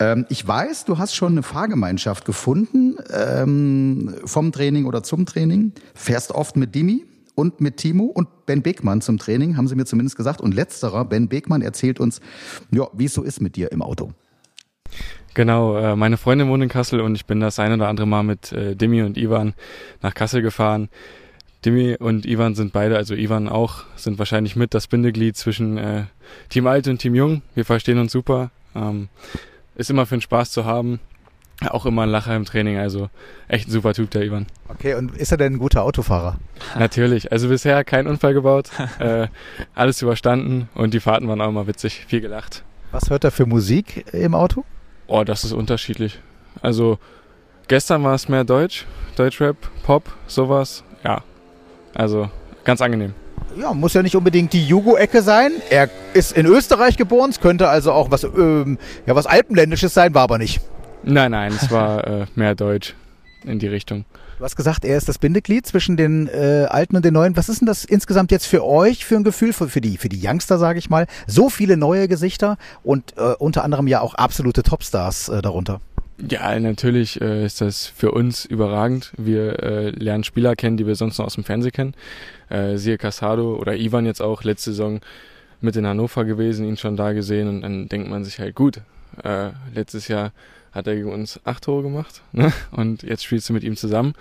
Ähm, 0.00 0.26
ich 0.28 0.46
weiß, 0.46 0.84
du 0.84 0.98
hast 0.98 1.14
schon 1.14 1.32
eine 1.32 1.42
Fahrgemeinschaft 1.42 2.24
gefunden 2.24 2.96
ähm, 3.12 4.14
vom 4.24 4.52
Training 4.52 4.86
oder 4.86 5.02
zum 5.02 5.26
Training. 5.26 5.72
Fährst 5.94 6.32
oft 6.32 6.56
mit 6.56 6.74
Dimi 6.74 7.04
und 7.34 7.60
mit 7.60 7.76
Timo 7.76 8.04
und 8.04 8.46
Ben 8.46 8.62
Beckmann 8.62 9.00
zum 9.00 9.18
Training, 9.18 9.56
haben 9.56 9.68
sie 9.68 9.74
mir 9.74 9.84
zumindest 9.84 10.16
gesagt. 10.16 10.40
Und 10.40 10.54
letzterer, 10.54 11.04
Ben 11.04 11.28
Beckmann, 11.28 11.62
erzählt 11.62 12.00
uns, 12.00 12.20
ja, 12.70 12.88
wie 12.92 13.06
es 13.06 13.14
so 13.14 13.22
ist 13.22 13.40
mit 13.40 13.56
dir 13.56 13.72
im 13.72 13.82
Auto. 13.82 14.12
Genau, 15.38 15.78
äh, 15.78 15.94
meine 15.94 16.16
Freundin 16.16 16.48
wohnt 16.48 16.64
in 16.64 16.68
Kassel 16.68 17.00
und 17.00 17.14
ich 17.14 17.24
bin 17.24 17.38
das 17.38 17.60
ein 17.60 17.72
oder 17.72 17.86
andere 17.86 18.08
Mal 18.08 18.24
mit 18.24 18.50
äh, 18.50 18.74
Dimi 18.74 19.02
und 19.02 19.16
Ivan 19.16 19.54
nach 20.02 20.12
Kassel 20.12 20.42
gefahren. 20.42 20.88
Dimi 21.64 21.94
und 21.94 22.26
Ivan 22.26 22.56
sind 22.56 22.72
beide, 22.72 22.96
also 22.96 23.14
Ivan 23.14 23.48
auch, 23.48 23.84
sind 23.94 24.18
wahrscheinlich 24.18 24.56
mit 24.56 24.74
das 24.74 24.88
Bindeglied 24.88 25.36
zwischen 25.36 25.78
äh, 25.78 26.06
Team 26.48 26.66
Alt 26.66 26.88
und 26.88 26.98
Team 26.98 27.14
Jung. 27.14 27.42
Wir 27.54 27.64
verstehen 27.64 27.98
uns 27.98 28.10
super. 28.10 28.50
Ähm, 28.74 29.10
ist 29.76 29.90
immer 29.90 30.06
für 30.06 30.16
den 30.16 30.22
Spaß 30.22 30.50
zu 30.50 30.64
haben. 30.64 30.98
Auch 31.68 31.86
immer 31.86 32.02
ein 32.02 32.08
Lacher 32.08 32.34
im 32.34 32.44
Training, 32.44 32.76
also 32.78 33.08
echt 33.46 33.68
ein 33.68 33.70
super 33.70 33.94
Typ, 33.94 34.10
der 34.10 34.24
Ivan. 34.24 34.46
Okay, 34.66 34.94
und 34.94 35.16
ist 35.16 35.30
er 35.30 35.38
denn 35.38 35.52
ein 35.52 35.58
guter 35.60 35.84
Autofahrer? 35.84 36.36
Natürlich, 36.76 37.30
also 37.30 37.48
bisher 37.48 37.84
kein 37.84 38.08
Unfall 38.08 38.34
gebaut, 38.34 38.70
äh, 38.98 39.28
alles 39.76 40.02
überstanden 40.02 40.68
und 40.74 40.94
die 40.94 41.00
Fahrten 41.00 41.28
waren 41.28 41.40
auch 41.40 41.48
immer 41.48 41.68
witzig, 41.68 42.06
viel 42.08 42.22
gelacht. 42.22 42.64
Was 42.90 43.08
hört 43.08 43.22
er 43.22 43.30
für 43.30 43.46
Musik 43.46 44.04
im 44.12 44.34
Auto? 44.34 44.64
Oh, 45.08 45.24
das 45.24 45.42
ist 45.42 45.52
unterschiedlich. 45.52 46.20
Also 46.60 46.98
gestern 47.66 48.04
war 48.04 48.14
es 48.14 48.28
mehr 48.28 48.44
Deutsch, 48.44 48.86
Deutschrap, 49.16 49.56
Pop, 49.82 50.04
sowas. 50.26 50.84
Ja, 51.02 51.24
also 51.94 52.30
ganz 52.64 52.82
angenehm. 52.82 53.14
Ja, 53.56 53.72
muss 53.72 53.94
ja 53.94 54.02
nicht 54.02 54.14
unbedingt 54.14 54.52
die 54.52 54.64
Jugo-Ecke 54.64 55.22
sein. 55.22 55.52
Er 55.70 55.88
ist 56.12 56.36
in 56.36 56.44
Österreich 56.44 56.98
geboren, 56.98 57.30
es 57.30 57.40
könnte 57.40 57.68
also 57.68 57.92
auch 57.92 58.10
was, 58.10 58.22
ähm, 58.24 58.78
ja, 59.06 59.16
was 59.16 59.26
Alpenländisches 59.26 59.94
sein, 59.94 60.14
war 60.14 60.22
aber 60.22 60.36
nicht. 60.36 60.60
Nein, 61.02 61.30
nein, 61.30 61.52
es 61.52 61.70
war 61.70 62.06
äh, 62.06 62.26
mehr 62.34 62.54
Deutsch 62.54 62.94
in 63.44 63.58
die 63.58 63.68
Richtung. 63.68 64.04
Du 64.38 64.44
hast 64.44 64.54
gesagt, 64.54 64.84
er 64.84 64.96
ist 64.96 65.08
das 65.08 65.18
Bindeglied 65.18 65.66
zwischen 65.66 65.96
den 65.96 66.28
äh, 66.28 66.66
Alten 66.70 66.94
und 66.94 67.04
den 67.04 67.12
Neuen. 67.12 67.36
Was 67.36 67.48
ist 67.48 67.60
denn 67.60 67.66
das 67.66 67.84
insgesamt 67.84 68.30
jetzt 68.30 68.46
für 68.46 68.64
euch 68.64 69.04
für 69.04 69.16
ein 69.16 69.24
Gefühl, 69.24 69.52
für, 69.52 69.68
für 69.68 69.80
die, 69.80 69.96
für 69.96 70.08
die 70.08 70.20
Youngster, 70.24 70.58
sage 70.58 70.78
ich 70.78 70.88
mal? 70.88 71.08
So 71.26 71.50
viele 71.50 71.76
neue 71.76 72.06
Gesichter 72.06 72.56
und 72.84 73.14
äh, 73.16 73.34
unter 73.40 73.64
anderem 73.64 73.88
ja 73.88 74.00
auch 74.00 74.14
absolute 74.14 74.62
Topstars 74.62 75.28
äh, 75.28 75.42
darunter. 75.42 75.80
Ja, 76.18 76.56
natürlich 76.60 77.20
äh, 77.20 77.44
ist 77.44 77.60
das 77.60 77.86
für 77.86 78.12
uns 78.12 78.44
überragend. 78.44 79.12
Wir 79.16 79.60
äh, 79.60 79.90
lernen 79.90 80.22
Spieler 80.22 80.54
kennen, 80.54 80.76
die 80.76 80.86
wir 80.86 80.94
sonst 80.94 81.18
noch 81.18 81.26
aus 81.26 81.34
dem 81.34 81.42
Fernsehen 81.42 81.72
kennen. 81.72 81.94
Äh, 82.48 82.76
siehe 82.76 82.96
Casado 82.96 83.56
oder 83.56 83.74
Ivan 83.74 84.06
jetzt 84.06 84.22
auch 84.22 84.44
letzte 84.44 84.70
Saison 84.70 85.00
mit 85.60 85.74
in 85.74 85.84
Hannover 85.84 86.24
gewesen, 86.24 86.64
ihn 86.64 86.76
schon 86.76 86.96
da 86.96 87.12
gesehen 87.12 87.48
und 87.48 87.62
dann 87.62 87.88
denkt 87.88 88.08
man 88.08 88.24
sich 88.24 88.38
halt 88.38 88.54
gut. 88.54 88.82
Äh, 89.22 89.50
letztes 89.74 90.08
Jahr 90.08 90.32
hat 90.72 90.86
er 90.86 90.94
gegen 90.96 91.10
uns 91.10 91.40
acht 91.44 91.64
Tore 91.64 91.82
gemacht 91.82 92.22
ne? 92.32 92.52
und 92.70 93.02
jetzt 93.02 93.24
spielst 93.24 93.48
du 93.48 93.52
mit 93.52 93.64
ihm 93.64 93.76
zusammen 93.76 94.14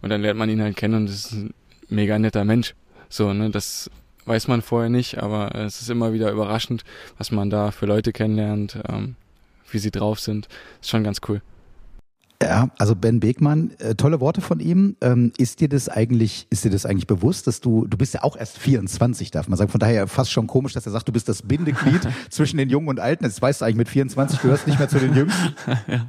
und 0.00 0.10
dann 0.10 0.22
lernt 0.22 0.38
man 0.38 0.50
ihn 0.50 0.62
halt 0.62 0.76
kennen 0.76 0.94
und 0.94 1.08
es 1.08 1.26
ist 1.26 1.32
ein 1.32 1.54
mega 1.88 2.18
netter 2.18 2.44
Mensch. 2.44 2.74
So, 3.08 3.32
ne, 3.32 3.50
das 3.50 3.90
weiß 4.24 4.48
man 4.48 4.62
vorher 4.62 4.90
nicht, 4.90 5.18
aber 5.18 5.54
es 5.54 5.80
ist 5.80 5.90
immer 5.90 6.12
wieder 6.12 6.30
überraschend, 6.30 6.84
was 7.18 7.30
man 7.30 7.50
da 7.50 7.70
für 7.70 7.86
Leute 7.86 8.12
kennenlernt, 8.12 8.78
ähm, 8.88 9.16
wie 9.70 9.78
sie 9.78 9.90
drauf 9.90 10.20
sind. 10.20 10.48
Ist 10.80 10.90
schon 10.90 11.04
ganz 11.04 11.20
cool. 11.28 11.42
Ja, 12.42 12.70
also 12.78 12.94
Ben 12.94 13.20
Beekmann, 13.20 13.72
äh, 13.78 13.94
tolle 13.94 14.20
Worte 14.20 14.40
von 14.40 14.60
ihm. 14.60 14.96
Ähm, 15.00 15.32
ist 15.38 15.60
dir 15.60 15.68
das 15.68 15.88
eigentlich, 15.88 16.46
ist 16.50 16.64
dir 16.64 16.70
das 16.70 16.86
eigentlich 16.86 17.06
bewusst, 17.06 17.46
dass 17.46 17.60
du, 17.60 17.86
du 17.86 17.96
bist 17.96 18.14
ja 18.14 18.22
auch 18.22 18.36
erst 18.36 18.58
24, 18.58 19.30
darf 19.30 19.48
man 19.48 19.56
sagen. 19.56 19.70
Von 19.70 19.80
daher 19.80 20.08
fast 20.08 20.32
schon 20.32 20.46
komisch, 20.46 20.72
dass 20.72 20.86
er 20.86 20.92
sagt, 20.92 21.08
du 21.08 21.12
bist 21.12 21.28
das 21.28 21.42
Bindeglied 21.42 22.00
zwischen 22.30 22.56
den 22.56 22.68
Jungen 22.68 22.88
und 22.88 23.00
Alten. 23.00 23.24
Jetzt 23.24 23.40
weißt 23.40 23.60
du 23.60 23.64
eigentlich 23.64 23.76
mit 23.76 23.88
24, 23.88 24.38
du 24.38 24.42
gehörst 24.44 24.66
nicht 24.66 24.78
mehr 24.78 24.88
zu 24.88 24.98
den 24.98 25.14
Jüngsten. 25.14 25.54
ja. 25.86 26.06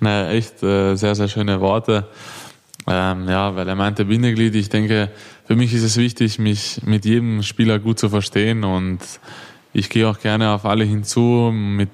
Na, 0.00 0.30
echt 0.30 0.62
äh, 0.62 0.96
sehr, 0.96 1.14
sehr 1.14 1.28
schöne 1.28 1.60
Worte. 1.60 2.08
Ähm, 2.86 3.28
ja, 3.28 3.54
weil 3.54 3.68
er 3.68 3.76
meinte 3.76 4.06
Bindeglied. 4.06 4.54
Ich 4.54 4.68
denke, 4.68 5.10
für 5.44 5.56
mich 5.56 5.72
ist 5.74 5.82
es 5.82 5.96
wichtig, 5.96 6.38
mich 6.38 6.80
mit 6.84 7.04
jedem 7.04 7.42
Spieler 7.42 7.78
gut 7.78 7.98
zu 7.98 8.08
verstehen 8.08 8.64
und 8.64 8.98
ich 9.72 9.88
gehe 9.88 10.08
auch 10.08 10.18
gerne 10.18 10.50
auf 10.50 10.64
alle 10.64 10.84
hinzu, 10.84 11.50
mit, 11.52 11.90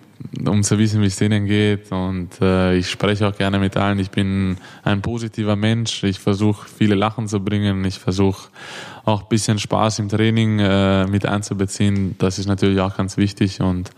um 0.47 0.63
zu 0.63 0.79
wissen, 0.79 1.03
wie 1.03 1.07
es 1.07 1.17
denen 1.17 1.47
geht. 1.47 1.93
Und 1.93 2.41
äh, 2.41 2.77
ich 2.77 2.91
spreche 2.91 3.27
auch 3.29 3.37
gerne 3.37 3.59
mit 3.59 3.77
allen. 3.77 3.99
Ich 3.99 4.11
bin 4.11 4.57
ein 4.83 5.03
positiver 5.03 5.57
Mensch. 5.57 6.05
Ich 6.05 6.21
versuche, 6.21 6.69
viele 6.69 6.95
Lachen 6.95 7.29
zu 7.29 7.41
bringen. 7.41 7.85
Ich 7.85 7.99
versuche 7.99 8.49
auch 9.07 9.23
ein 9.23 9.29
bisschen 9.29 9.59
Spaß 9.59 10.01
im 10.01 10.09
Training 10.09 10.59
äh, 10.59 11.07
mit 11.07 11.27
einzubeziehen. 11.27 12.17
Das 12.19 12.41
ist 12.41 12.47
natürlich 12.47 12.81
auch 12.81 12.97
ganz 12.97 13.17
wichtig. 13.17 13.61
Und 13.61 13.91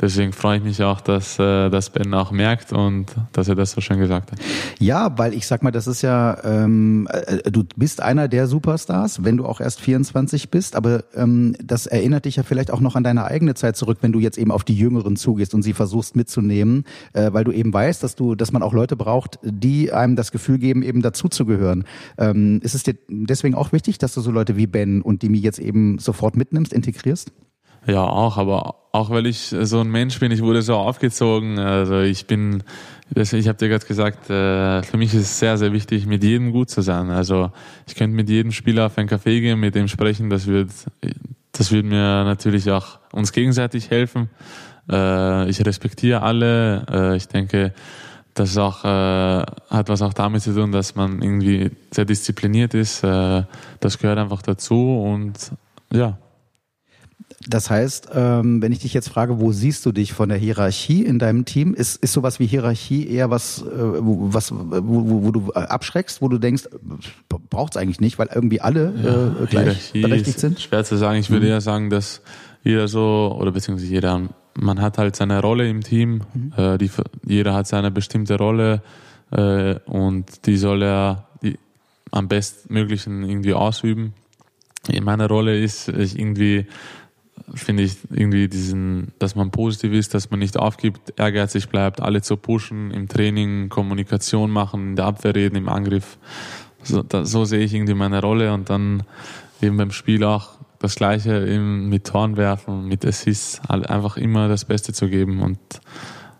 deswegen 0.00 0.32
freue 0.32 0.58
ich 0.58 0.64
mich 0.64 0.82
auch, 0.82 1.02
dass 1.02 1.38
äh, 1.38 1.68
das 1.68 1.90
Ben 1.90 2.14
auch 2.14 2.30
merkt 2.30 2.72
und 2.72 3.06
dass 3.32 3.48
er 3.48 3.54
das 3.54 3.72
so 3.72 3.82
schön 3.82 3.98
gesagt 3.98 4.32
hat. 4.32 4.38
Ja, 4.78 5.16
weil 5.18 5.34
ich 5.34 5.46
sag 5.46 5.62
mal, 5.62 5.72
das 5.72 5.86
ist 5.86 6.00
ja, 6.00 6.42
ähm, 6.42 7.06
äh, 7.10 7.50
du 7.50 7.64
bist 7.76 8.00
einer 8.00 8.28
der 8.28 8.46
Superstars, 8.46 9.24
wenn 9.24 9.36
du 9.36 9.44
auch 9.44 9.60
erst 9.60 9.80
24 9.80 10.50
bist, 10.50 10.74
aber 10.74 11.04
ähm, 11.14 11.54
das 11.62 11.86
erinnert 11.86 12.24
dich 12.24 12.36
ja 12.36 12.42
vielleicht 12.42 12.70
auch 12.70 12.80
noch 12.80 12.96
an 12.96 13.04
deine 13.04 13.24
eigene 13.24 13.54
Zeit 13.54 13.76
zurück, 13.76 13.98
wenn 14.00 14.12
du 14.12 14.20
jetzt 14.20 14.38
eben 14.38 14.52
auf 14.52 14.64
die 14.64 14.76
Jüngeren 14.76 15.16
zugehst 15.16 15.52
und 15.56 15.62
sie 15.62 15.72
versuchst 15.72 16.14
mitzunehmen, 16.14 16.84
äh, 17.12 17.32
weil 17.32 17.42
du 17.42 17.50
eben 17.50 17.72
weißt, 17.72 18.02
dass 18.02 18.14
du, 18.14 18.36
dass 18.36 18.52
man 18.52 18.62
auch 18.62 18.72
Leute 18.72 18.94
braucht, 18.94 19.40
die 19.42 19.92
einem 19.92 20.14
das 20.14 20.30
Gefühl 20.30 20.58
geben, 20.58 20.82
eben 20.82 21.02
dazuzugehören. 21.02 21.84
Ähm, 22.18 22.60
ist 22.62 22.74
es 22.74 22.84
dir 22.84 22.94
deswegen 23.08 23.56
auch 23.56 23.72
wichtig, 23.72 23.98
dass 23.98 24.14
du 24.14 24.20
so 24.20 24.30
Leute 24.30 24.56
wie 24.56 24.68
Ben 24.68 25.02
und 25.02 25.22
Dimi 25.22 25.38
jetzt 25.38 25.58
eben 25.58 25.98
sofort 25.98 26.36
mitnimmst, 26.36 26.72
integrierst? 26.72 27.32
Ja, 27.86 28.02
auch, 28.02 28.36
aber 28.36 28.74
auch 28.90 29.10
weil 29.10 29.26
ich 29.26 29.54
so 29.60 29.80
ein 29.80 29.88
Mensch 29.88 30.18
bin, 30.18 30.32
ich 30.32 30.42
wurde 30.42 30.62
so 30.62 30.74
aufgezogen. 30.74 31.58
Also 31.58 32.00
ich 32.00 32.26
bin, 32.26 32.64
ich 33.14 33.46
habe 33.46 33.58
dir 33.58 33.68
gerade 33.68 33.86
gesagt, 33.86 34.28
äh, 34.28 34.82
für 34.82 34.96
mich 34.96 35.14
ist 35.14 35.20
es 35.20 35.38
sehr, 35.38 35.56
sehr 35.56 35.72
wichtig, 35.72 36.06
mit 36.06 36.24
jedem 36.24 36.50
gut 36.50 36.68
zu 36.68 36.82
sein. 36.82 37.10
Also 37.10 37.52
ich 37.86 37.94
könnte 37.94 38.16
mit 38.16 38.28
jedem 38.28 38.50
Spieler 38.50 38.86
auf 38.86 38.98
einen 38.98 39.08
Café 39.08 39.40
gehen, 39.40 39.60
mit 39.60 39.76
dem 39.76 39.86
sprechen, 39.86 40.30
das 40.30 40.48
wird, 40.48 40.70
das 41.52 41.70
wird 41.70 41.86
mir 41.86 42.24
natürlich 42.24 42.70
auch 42.72 42.98
uns 43.12 43.30
gegenseitig 43.32 43.90
helfen. 43.90 44.30
Äh, 44.90 45.48
ich 45.48 45.64
respektiere 45.64 46.22
alle. 46.22 46.86
Äh, 46.90 47.16
ich 47.16 47.28
denke, 47.28 47.72
das 48.34 48.58
auch, 48.58 48.84
hat 48.84 49.88
was 49.88 50.02
auch 50.02 50.12
damit 50.12 50.42
zu 50.42 50.54
tun, 50.54 50.70
dass 50.70 50.94
man 50.94 51.22
irgendwie 51.22 51.70
sehr 51.90 52.04
diszipliniert 52.04 52.74
ist. 52.74 53.02
das 53.02 53.98
gehört 53.98 54.18
einfach 54.18 54.42
dazu 54.42 55.00
und 55.02 55.52
ja, 55.90 56.18
das 57.48 57.70
heißt, 57.70 58.08
ähm, 58.14 58.60
wenn 58.60 58.72
ich 58.72 58.80
dich 58.80 58.92
jetzt 58.92 59.08
frage, 59.08 59.40
wo 59.40 59.52
siehst 59.52 59.86
du 59.86 59.92
dich 59.92 60.12
von 60.12 60.28
der 60.28 60.38
Hierarchie 60.38 61.04
in 61.04 61.18
deinem 61.18 61.44
Team? 61.44 61.74
Ist, 61.74 61.96
ist 62.02 62.12
sowas 62.12 62.40
wie 62.40 62.46
Hierarchie 62.46 63.08
eher 63.08 63.30
was, 63.30 63.62
äh, 63.62 63.64
was 63.68 64.52
wo, 64.52 65.22
wo, 65.22 65.30
du 65.30 65.52
abschreckst, 65.52 66.22
wo 66.22 66.28
du 66.28 66.38
denkst, 66.38 66.64
braucht 67.50 67.74
es 67.74 67.76
eigentlich 67.76 68.00
nicht, 68.00 68.18
weil 68.18 68.28
irgendwie 68.34 68.60
alle 68.60 69.36
äh, 69.42 69.46
gleich 69.46 69.92
berechtigt 69.92 70.40
sind? 70.40 70.60
Schwer 70.60 70.84
zu 70.84 70.96
sagen. 70.96 71.18
Ich 71.18 71.30
würde 71.30 71.46
mhm. 71.46 71.52
eher 71.52 71.60
sagen, 71.60 71.90
dass 71.90 72.20
jeder 72.64 72.88
so, 72.88 73.36
oder 73.38 73.52
beziehungsweise 73.52 73.92
jeder, 73.92 74.28
man 74.58 74.80
hat 74.80 74.98
halt 74.98 75.16
seine 75.16 75.40
Rolle 75.40 75.68
im 75.68 75.82
Team. 75.82 76.22
Mhm. 76.34 76.52
Äh, 76.56 76.78
die, 76.78 76.90
jeder 77.24 77.54
hat 77.54 77.66
seine 77.66 77.90
bestimmte 77.90 78.36
Rolle 78.36 78.82
äh, 79.30 79.76
und 79.86 80.46
die 80.46 80.56
soll 80.56 80.82
er 80.82 81.26
die, 81.42 81.58
am 82.10 82.28
bestmöglichen 82.28 83.22
irgendwie 83.24 83.54
ausüben. 83.54 84.14
Meine 85.02 85.28
Rolle 85.28 85.58
ist 85.58 85.88
irgendwie 85.88 86.66
finde 87.54 87.82
ich 87.82 87.98
irgendwie 88.10 88.48
diesen, 88.48 89.12
dass 89.18 89.34
man 89.34 89.50
positiv 89.50 89.92
ist, 89.92 90.14
dass 90.14 90.30
man 90.30 90.40
nicht 90.40 90.56
aufgibt, 90.56 91.14
ehrgeizig 91.16 91.68
bleibt, 91.68 92.00
alle 92.00 92.22
zu 92.22 92.36
pushen, 92.36 92.90
im 92.90 93.08
Training 93.08 93.68
Kommunikation 93.68 94.50
machen, 94.50 94.90
in 94.90 94.96
der 94.96 95.06
Abwehr 95.06 95.34
reden, 95.34 95.56
im 95.56 95.68
Angriff. 95.68 96.18
So, 96.82 97.02
da, 97.02 97.24
so 97.24 97.44
sehe 97.44 97.60
ich 97.60 97.74
irgendwie 97.74 97.94
meine 97.94 98.20
Rolle 98.20 98.52
und 98.52 98.70
dann 98.70 99.02
eben 99.60 99.76
beim 99.76 99.90
Spiel 99.90 100.24
auch 100.24 100.50
das 100.78 100.94
Gleiche 100.94 101.40
mit 101.58 102.06
Toren 102.06 102.36
werfen, 102.36 102.86
mit 102.86 103.04
Assists, 103.04 103.60
einfach 103.68 104.16
immer 104.16 104.48
das 104.48 104.64
Beste 104.64 104.92
zu 104.92 105.08
geben 105.08 105.42
und 105.42 105.58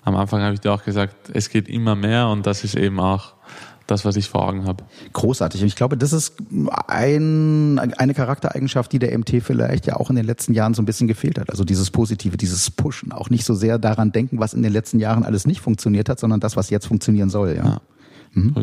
am 0.06 0.14
Anfang 0.14 0.40
habe 0.42 0.54
ich 0.54 0.60
dir 0.60 0.72
auch 0.72 0.84
gesagt, 0.84 1.30
es 1.32 1.50
geht 1.50 1.68
immer 1.68 1.96
mehr 1.96 2.28
und 2.28 2.46
das 2.46 2.62
ist 2.62 2.76
eben 2.76 3.00
auch 3.00 3.34
das, 3.88 4.04
was 4.04 4.16
ich 4.16 4.28
vor 4.28 4.48
Augen 4.48 4.64
habe. 4.64 4.84
Großartig. 5.12 5.62
Und 5.62 5.66
ich 5.66 5.76
glaube, 5.76 5.96
das 5.96 6.12
ist 6.12 6.34
ein, 6.86 7.78
eine 7.78 8.14
Charaktereigenschaft, 8.14 8.92
die 8.92 8.98
der 8.98 9.16
MT 9.16 9.42
vielleicht 9.42 9.86
ja 9.86 9.96
auch 9.96 10.10
in 10.10 10.16
den 10.16 10.24
letzten 10.24 10.54
Jahren 10.54 10.74
so 10.74 10.82
ein 10.82 10.86
bisschen 10.86 11.08
gefehlt 11.08 11.38
hat. 11.38 11.50
Also 11.50 11.64
dieses 11.64 11.90
Positive, 11.90 12.36
dieses 12.36 12.70
Pushen. 12.70 13.12
Auch 13.12 13.30
nicht 13.30 13.44
so 13.44 13.54
sehr 13.54 13.78
daran 13.78 14.12
denken, 14.12 14.38
was 14.38 14.54
in 14.54 14.62
den 14.62 14.72
letzten 14.72 14.98
Jahren 14.98 15.24
alles 15.24 15.46
nicht 15.46 15.60
funktioniert 15.60 16.08
hat, 16.08 16.18
sondern 16.18 16.40
das, 16.40 16.56
was 16.56 16.70
jetzt 16.70 16.86
funktionieren 16.86 17.30
soll. 17.30 17.56
Ja. 17.56 17.64
ja. 17.64 17.80
Mhm. 18.36 18.54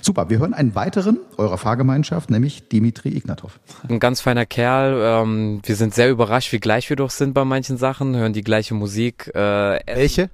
Super, 0.00 0.30
wir 0.30 0.38
hören 0.38 0.54
einen 0.54 0.74
weiteren 0.74 1.18
eurer 1.36 1.58
Fahrgemeinschaft, 1.58 2.30
nämlich 2.30 2.68
Dimitri 2.68 3.10
Ignatov. 3.10 3.60
Ein 3.86 4.00
ganz 4.00 4.22
feiner 4.22 4.46
Kerl. 4.46 4.98
Ähm, 4.98 5.60
wir 5.62 5.76
sind 5.76 5.94
sehr 5.94 6.10
überrascht, 6.10 6.52
wie 6.52 6.58
gleich 6.58 6.88
wir 6.88 6.96
doch 6.96 7.10
sind 7.10 7.34
bei 7.34 7.44
manchen 7.44 7.76
Sachen, 7.76 8.16
hören 8.16 8.32
die 8.32 8.42
gleiche 8.42 8.72
Musik. 8.72 9.30
Äh, 9.34 9.80
Welche? 9.86 10.30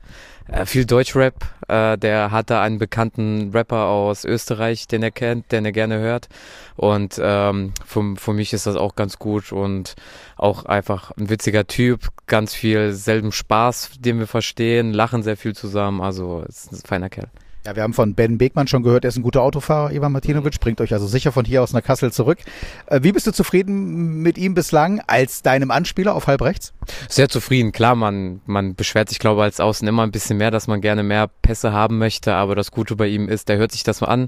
Äh, 0.47 0.67
viel 0.67 0.85
Deutschrap. 0.85 1.35
Äh, 1.67 1.99
der 1.99 2.31
hat 2.31 2.51
da 2.51 2.63
einen 2.63 2.79
bekannten 2.79 3.51
Rapper 3.53 3.87
aus 3.87 4.25
Österreich, 4.25 4.87
den 4.87 5.03
er 5.03 5.11
kennt, 5.11 5.51
den 5.51 5.65
er 5.65 5.73
gerne 5.73 5.99
hört. 5.99 6.29
Und 6.77 7.21
ähm, 7.21 7.73
für, 7.85 8.15
für 8.17 8.33
mich 8.33 8.53
ist 8.53 8.67
das 8.67 8.77
auch 8.77 8.95
ganz 8.95 9.19
gut 9.19 9.51
und 9.51 9.97
auch 10.37 10.65
einfach 10.65 11.11
ein 11.17 11.29
witziger 11.29 11.67
Typ. 11.67 12.09
Ganz 12.27 12.55
viel 12.55 12.93
selben 12.93 13.33
Spaß, 13.33 13.93
den 13.99 14.21
wir 14.21 14.29
verstehen, 14.29 14.93
lachen 14.93 15.25
sehr 15.25 15.37
viel 15.37 15.57
zusammen. 15.57 16.01
Also 16.01 16.45
ist 16.49 16.73
ein 16.73 16.77
feiner 16.87 17.09
Kerl. 17.09 17.31
Ja, 17.67 17.77
wir 17.77 17.83
haben 17.83 17.93
von 17.93 18.15
Ben 18.15 18.39
Beckmann 18.39 18.69
schon 18.69 18.83
gehört, 18.83 19.05
er 19.05 19.09
ist 19.09 19.19
ein 19.19 19.23
guter 19.23 19.43
Autofahrer, 19.43 19.93
Ivan 19.93 20.13
Martinovic, 20.13 20.61
bringt 20.61 20.81
euch 20.81 20.95
also 20.95 21.07
sicher 21.07 21.31
von 21.31 21.45
hier 21.45 21.63
aus 21.63 21.75
nach 21.75 21.83
Kassel 21.83 22.11
zurück. 22.11 22.39
Äh, 22.87 23.01
wie 23.03 23.13
bist 23.13 23.27
du 23.27 23.33
zufrieden 23.33 24.23
mit 24.23 24.39
ihm 24.39 24.55
bislang 24.55 25.03
als 25.07 25.43
deinem 25.43 25.71
Anspieler 25.71 26.15
auf 26.15 26.27
halb 26.27 26.41
rechts? 26.41 26.73
Sehr 27.11 27.29
zufrieden, 27.29 27.73
klar, 27.73 27.97
man, 27.97 28.41
man 28.47 28.75
beschwert 28.77 29.11
sich, 29.11 29.19
glaube 29.19 29.43
ich, 29.43 29.45
als 29.45 29.61
Außen 29.61 29.87
immer 29.87 30.05
ein 30.05 30.11
bisschen 30.11 30.39
mehr, 30.39 30.51
dass 30.51 30.69
man 30.69 30.81
gerne 30.81 31.03
mehr 31.03 31.29
Pässe 31.43 31.71
haben 31.71 31.99
möchte, 31.99 32.33
aber 32.35 32.55
das 32.55 32.71
Gute 32.71 32.97
bei 32.97 33.09
ihm 33.09 33.29
ist, 33.29 33.51
der 33.51 33.59
hört 33.59 33.73
sich 33.73 33.83
das 33.83 34.01
mal 34.01 34.07
an. 34.07 34.23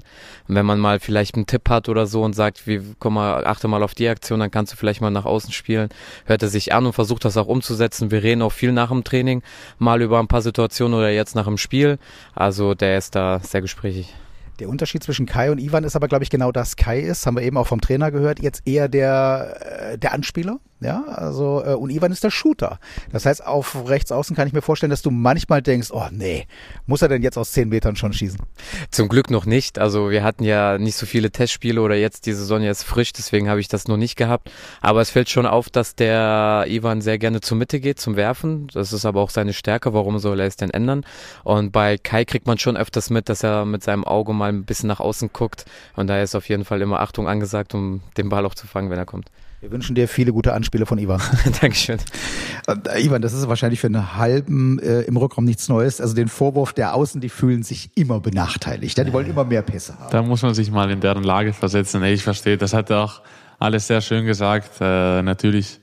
Und 0.47 0.53
wenn 0.53 0.67
man 0.67 0.77
mal 0.77 0.99
vielleicht 0.99 1.33
einen 1.33 1.47
Tipp 1.47 1.67
hat 1.69 1.89
oder 1.89 2.05
so 2.05 2.21
und 2.21 2.33
sagt, 2.33 2.67
wie, 2.67 2.81
komm 2.99 3.15
mal, 3.15 3.47
achte 3.47 3.67
mal 3.67 3.81
auf 3.81 3.95
die 3.95 4.09
Aktion, 4.09 4.41
dann 4.41 4.51
kannst 4.51 4.73
du 4.73 4.77
vielleicht 4.77 5.01
mal 5.01 5.09
nach 5.09 5.25
außen 5.25 5.51
spielen, 5.51 5.89
hört 6.25 6.43
er 6.43 6.49
sich 6.49 6.71
an 6.71 6.85
und 6.85 6.93
versucht 6.93 7.25
das 7.25 7.35
auch 7.37 7.47
umzusetzen. 7.47 8.11
Wir 8.11 8.21
reden 8.21 8.43
auch 8.43 8.51
viel 8.51 8.73
nach 8.73 8.89
dem 8.89 9.03
Training, 9.03 9.41
mal 9.79 10.03
über 10.03 10.19
ein 10.19 10.27
paar 10.27 10.43
Situationen 10.43 10.95
oder 10.95 11.09
jetzt 11.09 11.33
nach 11.33 11.45
dem 11.45 11.57
Spiel. 11.57 11.97
Also 12.35 12.75
der 12.75 12.99
ist 12.99 13.15
da 13.15 13.22
sehr 13.41 13.61
gesprächig. 13.61 14.13
Der 14.59 14.69
Unterschied 14.69 15.03
zwischen 15.03 15.25
Kai 15.25 15.51
und 15.51 15.59
Ivan 15.59 15.83
ist 15.83 15.95
aber, 15.95 16.07
glaube 16.07 16.23
ich, 16.23 16.29
genau 16.29 16.51
das. 16.51 16.75
Kai 16.75 16.99
ist, 16.99 17.25
haben 17.25 17.35
wir 17.35 17.43
eben 17.43 17.57
auch 17.57 17.67
vom 17.67 17.81
Trainer 17.81 18.11
gehört, 18.11 18.41
jetzt 18.41 18.61
eher 18.65 18.87
der, 18.87 19.93
äh, 19.93 19.97
der 19.97 20.13
Anspieler. 20.13 20.59
Ja, 20.83 21.05
also 21.05 21.63
äh, 21.65 21.75
und 21.75 21.91
Ivan 21.91 22.11
ist 22.11 22.25
der 22.25 22.29
Shooter. 22.29 22.77
Das 23.11 23.25
heißt, 23.25 23.45
auf 23.45 23.87
rechts 23.87 24.11
außen 24.11 24.35
kann 24.35 24.47
ich 24.47 24.53
mir 24.53 24.61
vorstellen, 24.61 24.89
dass 24.89 25.01
du 25.01 25.11
manchmal 25.11 25.61
denkst, 25.61 25.89
oh 25.91 26.07
nee, 26.11 26.45
muss 26.87 27.01
er 27.01 27.07
denn 27.07 27.23
jetzt 27.23 27.37
aus 27.37 27.53
zehn 27.53 27.69
Metern 27.69 27.95
schon 27.95 28.11
schießen? 28.11 28.39
Zum 28.91 29.07
Glück 29.07 29.29
noch 29.29 29.45
nicht. 29.45 29.79
Also 29.79 30.11
wir 30.11 30.23
hatten 30.23 30.43
ja 30.43 30.77
nicht 30.77 30.97
so 30.97 31.05
viele 31.05 31.31
Testspiele 31.31 31.81
oder 31.81 31.95
jetzt 31.95 32.25
die 32.25 32.33
Saison 32.33 32.61
jetzt 32.61 32.83
frisch, 32.83 33.13
deswegen 33.13 33.47
habe 33.47 33.61
ich 33.61 33.69
das 33.69 33.87
noch 33.87 33.95
nicht 33.95 34.17
gehabt. 34.17 34.51
Aber 34.81 34.99
es 34.99 35.09
fällt 35.09 35.29
schon 35.29 35.45
auf, 35.45 35.69
dass 35.69 35.95
der 35.95 36.65
Ivan 36.67 36.99
sehr 36.99 37.17
gerne 37.17 37.39
zur 37.39 37.55
Mitte 37.55 37.79
geht 37.79 38.01
zum 38.01 38.17
Werfen. 38.17 38.67
Das 38.73 38.91
ist 38.91 39.05
aber 39.05 39.21
auch 39.21 39.29
seine 39.29 39.53
Stärke. 39.53 39.93
Warum 39.93 40.19
soll 40.19 40.41
er 40.41 40.47
es 40.47 40.57
denn 40.57 40.69
ändern? 40.69 41.05
Und 41.45 41.71
bei 41.71 41.97
Kai 41.97 42.25
kriegt 42.25 42.45
man 42.45 42.57
schon 42.57 42.75
öfters 42.75 43.09
mit, 43.09 43.29
dass 43.29 43.41
er 43.41 43.63
mit 43.63 43.83
seinem 43.83 44.03
Auge 44.03 44.33
mal 44.33 44.42
ein 44.49 44.65
bisschen 44.65 44.87
nach 44.87 44.99
außen 44.99 45.31
guckt. 45.33 45.65
Und 45.95 46.07
da 46.07 46.21
ist 46.21 46.35
auf 46.35 46.49
jeden 46.49 46.65
Fall 46.65 46.81
immer 46.81 46.99
Achtung 46.99 47.27
angesagt, 47.27 47.73
um 47.73 48.01
den 48.17 48.29
Ball 48.29 48.45
auch 48.45 48.55
zu 48.55 48.67
fangen, 48.67 48.89
wenn 48.89 48.97
er 48.97 49.05
kommt. 49.05 49.29
Wir 49.63 49.71
wünschen 49.71 49.95
dir 49.95 50.09
viele 50.09 50.33
gute 50.33 50.53
Anspiele 50.53 50.85
von 50.85 50.97
Ivan. 50.97 51.21
Dankeschön. 51.61 51.97
Äh, 52.67 53.05
Ivan, 53.05 53.21
das 53.21 53.31
ist 53.31 53.47
wahrscheinlich 53.47 53.79
für 53.79 53.87
einen 53.87 54.17
halben 54.17 54.77
äh, 54.79 55.03
im 55.03 55.15
Rückraum 55.15 55.45
nichts 55.45 55.69
Neues. 55.69 56.01
Also 56.01 56.13
den 56.15 56.27
Vorwurf 56.27 56.73
der 56.73 56.93
Außen, 56.93 57.21
die 57.21 57.29
fühlen 57.29 57.63
sich 57.63 57.89
immer 57.95 58.19
benachteiligt. 58.19 58.97
Ja? 58.97 59.05
Die 59.05 59.13
wollen 59.13 59.29
immer 59.29 59.45
mehr 59.45 59.61
Pässe 59.61 59.97
haben. 59.97 60.11
Da 60.11 60.21
muss 60.21 60.41
man 60.41 60.53
sich 60.53 60.69
mal 60.69 60.91
in 60.91 60.99
deren 60.99 61.23
Lage 61.23 61.53
versetzen. 61.53 62.03
Ich 62.03 62.23
verstehe, 62.23 62.57
das 62.57 62.73
hat 62.73 62.89
er 62.89 63.05
auch 63.05 63.21
alles 63.57 63.87
sehr 63.87 64.01
schön 64.01 64.25
gesagt. 64.25 64.81
Äh, 64.81 65.21
natürlich 65.21 65.79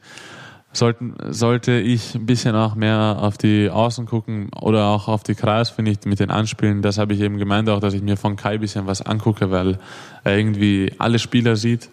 sollten, 0.72 1.14
sollte 1.30 1.72
ich 1.72 2.14
ein 2.14 2.26
bisschen 2.26 2.54
auch 2.54 2.74
mehr 2.74 3.16
auf 3.20 3.37
die 3.38 3.70
Außen 3.70 4.06
gucken 4.06 4.50
oder 4.61 4.87
auch 4.87 5.09
auf 5.09 5.22
die 5.22 5.35
Kreis, 5.35 5.70
finde 5.70 5.90
ich, 5.90 5.98
mit 6.04 6.20
den 6.20 6.30
Anspielen. 6.30 6.83
Das 6.83 6.98
habe 6.98 7.12
ich 7.14 7.20
eben 7.20 7.38
gemeint 7.38 7.68
auch, 7.68 7.80
dass 7.80 7.94
ich 7.94 8.02
mir 8.02 8.16
von 8.16 8.37
Kai 8.37 8.54
ein 8.54 8.61
bisschen 8.61 8.87
was 8.87 9.02
angucke, 9.02 9.50
weil 9.50 9.78
er 10.24 10.37
irgendwie 10.37 10.92
alle 10.98 11.18
Spieler 11.18 11.56
sieht 11.56 11.90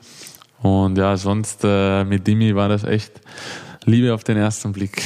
und 0.61 0.97
ja, 0.97 1.17
sonst 1.17 1.61
äh, 1.63 2.03
mit 2.03 2.25
Dimi 2.25 2.55
war 2.55 2.69
das 2.69 2.83
echt 2.83 3.21
Liebe 3.87 4.13
auf 4.13 4.25
den 4.25 4.35
ersten 4.35 4.73
Blick. 4.73 5.01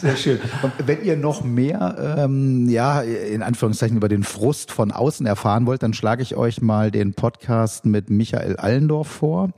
Sehr 0.00 0.16
schön. 0.16 0.38
Und 0.62 0.72
wenn 0.86 1.04
ihr 1.04 1.16
noch 1.16 1.42
mehr, 1.42 2.16
ähm, 2.18 2.68
ja, 2.68 3.02
in 3.02 3.42
Anführungszeichen 3.42 3.96
über 3.96 4.08
den 4.08 4.22
Frust 4.22 4.70
von 4.70 4.92
außen 4.92 5.26
erfahren 5.26 5.66
wollt, 5.66 5.82
dann 5.82 5.92
schlage 5.92 6.22
ich 6.22 6.36
euch 6.36 6.62
mal 6.62 6.92
den 6.92 7.14
Podcast 7.14 7.84
mit 7.84 8.10
Michael 8.10 8.56
Allendorf 8.56 9.08
vor, 9.08 9.50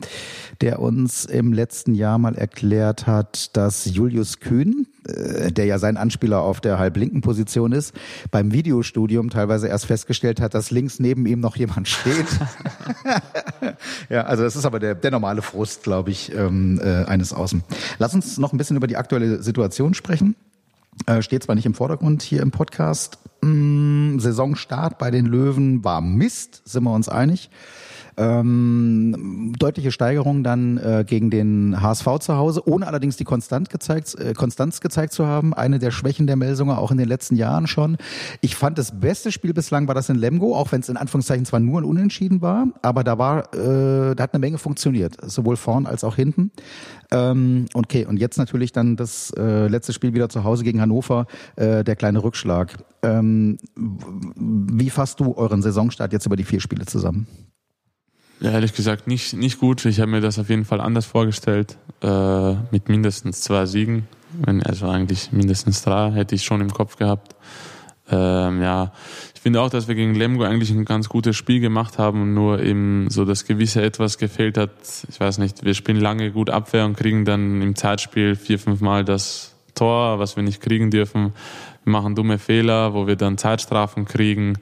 der 0.63 0.81
uns 0.81 1.27
im 1.27 1.53
letzten 1.53 1.95
Jahr 1.95 2.17
mal 2.17 2.37
erklärt 2.37 3.07
hat, 3.07 3.55
dass 3.55 3.85
Julius 3.85 4.41
Kühn, 4.41 4.87
der 5.07 5.67
ja 5.67 5.79
sein 5.79 5.97
Anspieler 5.97 6.41
auf 6.41 6.61
der 6.61 6.79
halblinken 6.79 7.21
Position 7.21 7.73
ist, 7.73 7.95
beim 8.31 8.53
Videostudium 8.53 9.31
teilweise 9.31 9.69
erst 9.69 9.87
festgestellt 9.87 10.41
hat, 10.41 10.55
dass 10.55 10.71
links 10.71 10.99
neben 10.99 11.27
ihm 11.27 11.41
noch 11.41 11.57
jemand 11.57 11.89
steht. 11.89 12.27
ja, 14.09 14.23
also 14.23 14.43
das 14.43 14.57
ist 14.57 14.65
aber 14.65 14.81
der, 14.81 14.95
der 14.95 15.11
normale 15.11 15.43
Frust, 15.43 15.83
glaube 15.83 16.11
ich, 16.11 16.35
ähm, 16.35 16.81
äh, 16.83 17.05
eines 17.05 17.33
Außen. 17.33 17.63
Lass 17.99 18.15
uns 18.15 18.39
noch 18.39 18.53
ein 18.53 18.59
bisschen 18.59 18.77
über 18.77 18.87
die 18.87 18.97
aktuelle 18.97 19.43
Situation 19.43 19.95
sprechen. 19.95 20.37
Äh, 21.07 21.23
steht 21.23 21.43
zwar 21.43 21.55
nicht 21.55 21.67
im 21.67 21.75
Vordergrund 21.75 22.23
hier 22.23 22.41
im 22.41 22.51
Podcast. 22.51 23.19
Mm, 23.45 24.19
Saisonstart 24.21 24.97
bei 24.97 25.11
den 25.11 25.27
Löwen 25.27 25.85
war 25.85 26.01
Mist, 26.01 26.63
sind 26.65 26.85
wir 26.85 26.95
uns 26.95 27.11
einig. 27.11 27.51
Ähm, 28.17 29.53
deutliche 29.59 29.91
Steigerung 29.91 30.45
dann 30.45 30.79
äh, 30.79 31.05
gegen 31.07 31.31
den 31.31 31.83
HSV 31.83 32.07
zu 32.21 32.37
Hause, 32.37 32.67
ohne 32.67 32.87
allerdings 32.87 33.17
die 33.17 33.25
Konstant 33.25 33.71
gezeigt, 33.71 34.15
äh, 34.15 34.35
Konstanz 34.35 34.81
gezeigt 34.81 35.13
zu 35.13 35.27
haben. 35.27 35.53
Eine 35.53 35.81
der 35.81 35.91
Schwächen 35.91 36.29
der 36.29 36.37
Melsunger 36.37 36.79
auch 36.79 36.93
in 36.93 36.99
den 36.99 37.09
letzten 37.09 37.35
Jahren 37.35 37.67
schon. 37.67 37.97
Ich 38.41 38.55
fand 38.55 38.79
das 38.79 39.01
beste 39.01 39.33
Spiel 39.33 39.53
bislang 39.53 39.89
war 39.89 39.97
das 39.97 40.09
in 40.09 40.17
Lemgo, 40.17 40.55
auch 40.55 40.71
wenn 40.71 40.81
es 40.81 40.89
in 40.89 40.97
Anführungszeichen 40.97 41.45
zwar 41.45 41.59
nur 41.59 41.81
ein 41.81 41.85
Unentschieden 41.85 42.41
war, 42.41 42.69
aber 42.83 43.03
da 43.03 43.19
war, 43.19 43.53
äh, 43.53 44.15
da 44.15 44.23
hat 44.23 44.33
eine 44.33 44.41
Menge 44.41 44.59
funktioniert, 44.59 45.17
sowohl 45.21 45.57
vorn 45.57 45.87
als 45.87 46.05
auch 46.05 46.15
hinten. 46.15 46.53
Ähm, 47.11 47.67
okay, 47.75 48.07
und 48.07 48.19
jetzt 48.19 48.39
natürlich 48.39 48.73
dann 48.73 48.97
das 48.97 49.33
äh, 49.37 49.69
letzte 49.69 49.93
Spiel 49.93 50.15
wieder 50.15 50.29
zu 50.29 50.45
Hause 50.45 50.65
gegen 50.65 50.81
Hannover, 50.81 51.27
äh, 51.57 51.85
der 51.85 51.97
kleine 51.97 52.23
Rückschlag. 52.23 52.77
Ähm, 53.03 53.59
wie 53.77 54.91
fasst 54.91 55.21
du 55.21 55.35
euren 55.35 55.63
Saisonstart 55.63 56.13
jetzt 56.13 56.27
über 56.27 56.37
die 56.37 56.45
vier 56.45 56.61
Spiele 56.61 56.87
zusammen? 56.87 57.27
Ja, 58.41 58.51
ehrlich 58.51 58.75
gesagt 58.75 59.07
nicht, 59.07 59.35
nicht 59.35 59.59
gut. 59.59 59.85
Ich 59.85 60.01
habe 60.01 60.11
mir 60.11 60.21
das 60.21 60.39
auf 60.39 60.51
jeden 60.51 60.65
Fall 60.65 60.81
anders 60.81 61.07
vorgestellt. 61.07 61.79
Äh, 62.03 62.55
mit 62.71 62.89
mindestens 62.89 63.41
zwei 63.41 63.67
Siegen. 63.67 64.07
Also 64.65 64.89
eigentlich 64.89 65.33
mindestens 65.33 65.83
drei 65.83 66.11
hätte 66.11 66.35
ich 66.35 66.45
schon 66.45 66.61
im 66.61 66.73
Kopf 66.73 66.97
gehabt. 66.97 67.37
Ähm, 68.11 68.61
ja, 68.61 68.93
finde 69.45 69.61
auch, 69.61 69.69
dass 69.69 69.89
wir 69.89 69.95
gegen 69.95 70.15
Lemgo 70.15 70.45
eigentlich 70.45 70.71
ein 70.71 70.87
ganz 70.87 71.11
gutes 71.11 71.37
Spiel 71.37 71.61
gemacht 71.61 71.99
haben, 71.99 72.33
nur 72.33 72.63
eben 72.63 73.11
so 73.11 73.27
das 73.27 73.45
gewisse 73.45 73.83
etwas 73.83 74.17
gefehlt 74.17 74.57
hat. 74.57 74.71
Ich 75.11 75.21
weiß 75.21 75.37
nicht, 75.37 75.67
wir 75.67 75.75
spielen 75.75 76.01
lange 76.01 76.33
gut 76.33 76.49
Abwehr 76.49 76.87
und 76.87 76.97
kriegen 76.97 77.27
dann 77.27 77.61
im 77.61 77.77
Zeitspiel 77.77 78.37
vier, 78.37 78.59
fünf 78.59 78.81
Mal 78.81 79.05
das 79.05 79.55
Tor, 79.75 80.19
was 80.19 80.37
wir 80.37 80.43
nicht 80.43 80.63
kriegen 80.63 80.91
dürfen. 80.91 81.35
Wir 81.85 81.93
machen 81.93 82.15
dumme 82.15 82.39
Fehler, 82.39 82.95
wo 82.95 83.07
wir 83.07 83.17
dann 83.17 83.37
Zeitstrafen 83.37 84.07
kriegen. 84.07 84.55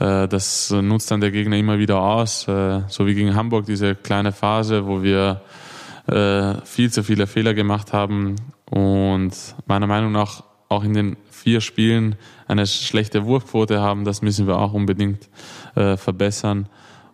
Äh, 0.00 0.26
das 0.26 0.72
nutzt 0.72 1.12
dann 1.12 1.20
der 1.20 1.30
Gegner 1.30 1.56
immer 1.56 1.78
wieder 1.78 2.02
aus, 2.02 2.48
äh, 2.48 2.80
so 2.88 3.06
wie 3.06 3.14
gegen 3.14 3.36
Hamburg 3.36 3.66
diese 3.66 3.94
kleine 3.94 4.32
Phase, 4.32 4.88
wo 4.88 5.04
wir 5.04 5.42
äh, 6.08 6.54
viel 6.64 6.90
zu 6.90 7.04
viele 7.04 7.28
Fehler 7.28 7.54
gemacht 7.54 7.92
haben 7.92 8.34
und 8.68 9.32
meiner 9.68 9.86
Meinung 9.86 10.10
nach 10.10 10.42
auch 10.68 10.82
in 10.82 10.92
den 10.92 11.16
vier 11.38 11.60
Spielen 11.60 12.16
eine 12.46 12.66
schlechte 12.66 13.24
Wurfquote 13.24 13.80
haben. 13.80 14.04
Das 14.04 14.22
müssen 14.22 14.46
wir 14.46 14.58
auch 14.58 14.72
unbedingt 14.72 15.28
verbessern. 15.74 16.68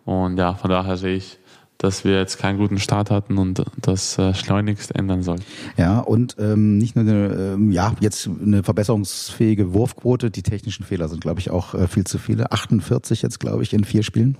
Und 0.05 0.39
ja, 0.39 0.55
von 0.55 0.71
daher 0.71 0.97
sehe 0.97 1.17
ich 1.17 1.39
dass 1.85 2.05
wir 2.05 2.19
jetzt 2.19 2.39
keinen 2.39 2.59
guten 2.59 2.79
Start 2.79 3.11
hatten 3.11 3.37
und 3.37 3.63
das 3.81 4.19
äh, 4.19 4.33
schleunigst 4.35 4.95
ändern 4.95 5.23
soll. 5.23 5.37
Ja, 5.77 6.01
und 6.01 6.37
ähm, 6.39 6.79
nicht 6.79 6.97
nur 6.97 7.05
eine, 7.05 7.55
ähm, 7.55 7.71
ja, 7.71 7.95
jetzt 8.01 8.27
eine 8.27 8.63
verbesserungsfähige 8.63 9.75
Wurfquote, 9.75 10.31
die 10.31 10.43
technischen 10.43 10.85
Fehler 10.85 11.09
sind, 11.09 11.21
glaube 11.21 11.41
ich, 11.41 11.51
auch 11.51 11.75
äh, 11.75 11.87
viel 11.87 12.05
zu 12.05 12.19
viele. 12.19 12.53
48 12.53 13.23
jetzt, 13.23 13.41
glaube 13.41 13.63
ich, 13.63 13.73
in 13.73 13.85
vier 13.85 14.03
Spielen. 14.03 14.37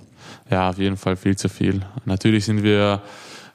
Ja, 0.49 0.69
auf 0.69 0.79
jeden 0.79 0.97
Fall 0.97 1.15
viel 1.15 1.35
zu 1.35 1.49
viel. 1.49 1.81
Natürlich 2.05 2.45
sind 2.45 2.63
wir 2.63 3.01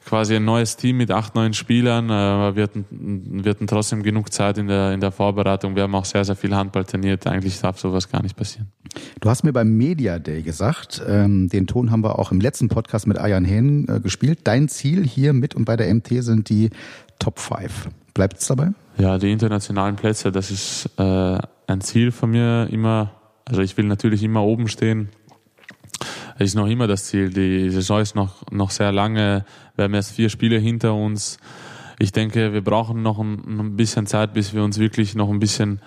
quasi 0.05 0.35
ein 0.35 0.45
neues 0.45 0.77
Team 0.77 0.97
mit 0.97 1.11
acht, 1.11 1.35
neun 1.35 1.53
Spielern. 1.53 2.09
Äh, 2.09 2.55
wir, 2.55 2.63
hatten, 2.63 2.85
wir 2.89 3.49
hatten 3.49 3.67
trotzdem 3.67 4.03
genug 4.03 4.31
Zeit 4.33 4.57
in 4.57 4.67
der, 4.67 4.93
in 4.93 4.99
der 4.99 5.11
Vorbereitung. 5.11 5.75
Wir 5.75 5.83
haben 5.83 5.95
auch 5.95 6.05
sehr, 6.05 6.25
sehr 6.25 6.35
viel 6.35 6.55
Handball 6.55 6.83
trainiert. 6.85 7.27
Eigentlich 7.27 7.59
darf 7.59 7.79
sowas 7.79 8.09
gar 8.09 8.21
nicht 8.21 8.35
passieren. 8.35 8.71
Du 9.19 9.29
hast 9.29 9.43
mir 9.43 9.53
beim 9.53 9.77
Media 9.77 10.19
Day 10.19 10.41
gesagt, 10.41 11.01
ähm, 11.07 11.47
den 11.49 11.67
Ton 11.67 11.91
haben 11.91 12.03
wir 12.03 12.19
auch 12.19 12.31
im 12.31 12.41
letzten 12.41 12.67
Podcast 12.67 13.07
mit 13.07 13.17
Ayan 13.17 13.45
Hen 13.45 13.87
äh, 13.87 13.99
gespielt. 13.99 14.39
Dein 14.43 14.67
Ziel 14.67 15.05
hier 15.05 15.33
mit 15.33 15.55
und 15.55 15.65
bei 15.65 15.77
der 15.77 15.93
MT 15.93 16.23
sind 16.23 16.49
die 16.49 16.71
Top 17.19 17.39
5. 17.39 17.89
Bleibt 18.13 18.39
es 18.39 18.47
dabei? 18.47 18.71
Ja, 18.97 19.17
die 19.17 19.31
internationalen 19.31 19.95
Plätze, 19.95 20.31
das 20.31 20.51
ist 20.51 20.89
äh, 20.97 21.37
ein 21.67 21.81
Ziel 21.81 22.11
von 22.11 22.31
mir 22.31 22.67
immer. 22.69 23.11
Also 23.45 23.61
ich 23.61 23.77
will 23.77 23.85
natürlich 23.85 24.23
immer 24.23 24.43
oben 24.43 24.67
stehen 24.67 25.09
ist 26.41 26.55
noch 26.55 26.67
immer 26.67 26.87
das 26.87 27.05
Ziel. 27.05 27.29
Die 27.29 27.69
Saison 27.69 28.01
ist 28.01 28.15
noch, 28.15 28.49
noch 28.51 28.71
sehr 28.71 28.91
lange. 28.91 29.45
Wir 29.75 29.85
haben 29.85 29.93
erst 29.93 30.15
vier 30.15 30.29
Spiele 30.29 30.57
hinter 30.57 30.93
uns. 30.93 31.37
Ich 31.99 32.11
denke, 32.11 32.53
wir 32.53 32.63
brauchen 32.63 33.01
noch 33.01 33.19
ein, 33.19 33.59
ein 33.59 33.75
bisschen 33.75 34.07
Zeit, 34.07 34.33
bis 34.33 34.53
wir 34.53 34.63
uns 34.63 34.79
wirklich 34.79 35.15
noch 35.15 35.29
ein 35.29 35.39
bisschen 35.39 35.81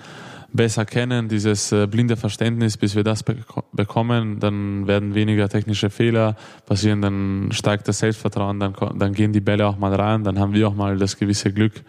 besser 0.55 0.85
kennen, 0.85 1.29
dieses 1.29 1.73
äh, 1.73 1.89
blinde 1.89 2.17
Verständnis, 2.17 2.77
bis 2.77 2.95
wir 2.95 3.03
das 3.03 3.25
be 3.25 3.37
bekommen, 3.73 4.39
dann 4.39 4.87
werden 4.87 5.17
weniger 5.17 5.49
technische 5.49 5.91
Fehler 5.91 6.37
passieren, 6.65 7.03
dann 7.03 7.49
steigt 7.51 7.89
das 7.89 7.99
Selbstvertrauen, 7.99 8.61
dann, 8.61 8.75
dann 8.97 9.13
gehen 9.13 9.33
die 9.33 9.41
Bälle 9.41 9.67
auch 9.67 9.77
mal 9.77 9.93
rein, 9.93 10.23
dann 10.23 10.39
haben 10.39 10.55
wir 10.55 10.69
auch 10.69 10.75
mal 10.75 10.97
das 10.97 11.17
gewisse 11.17 11.53
Glück 11.53 11.83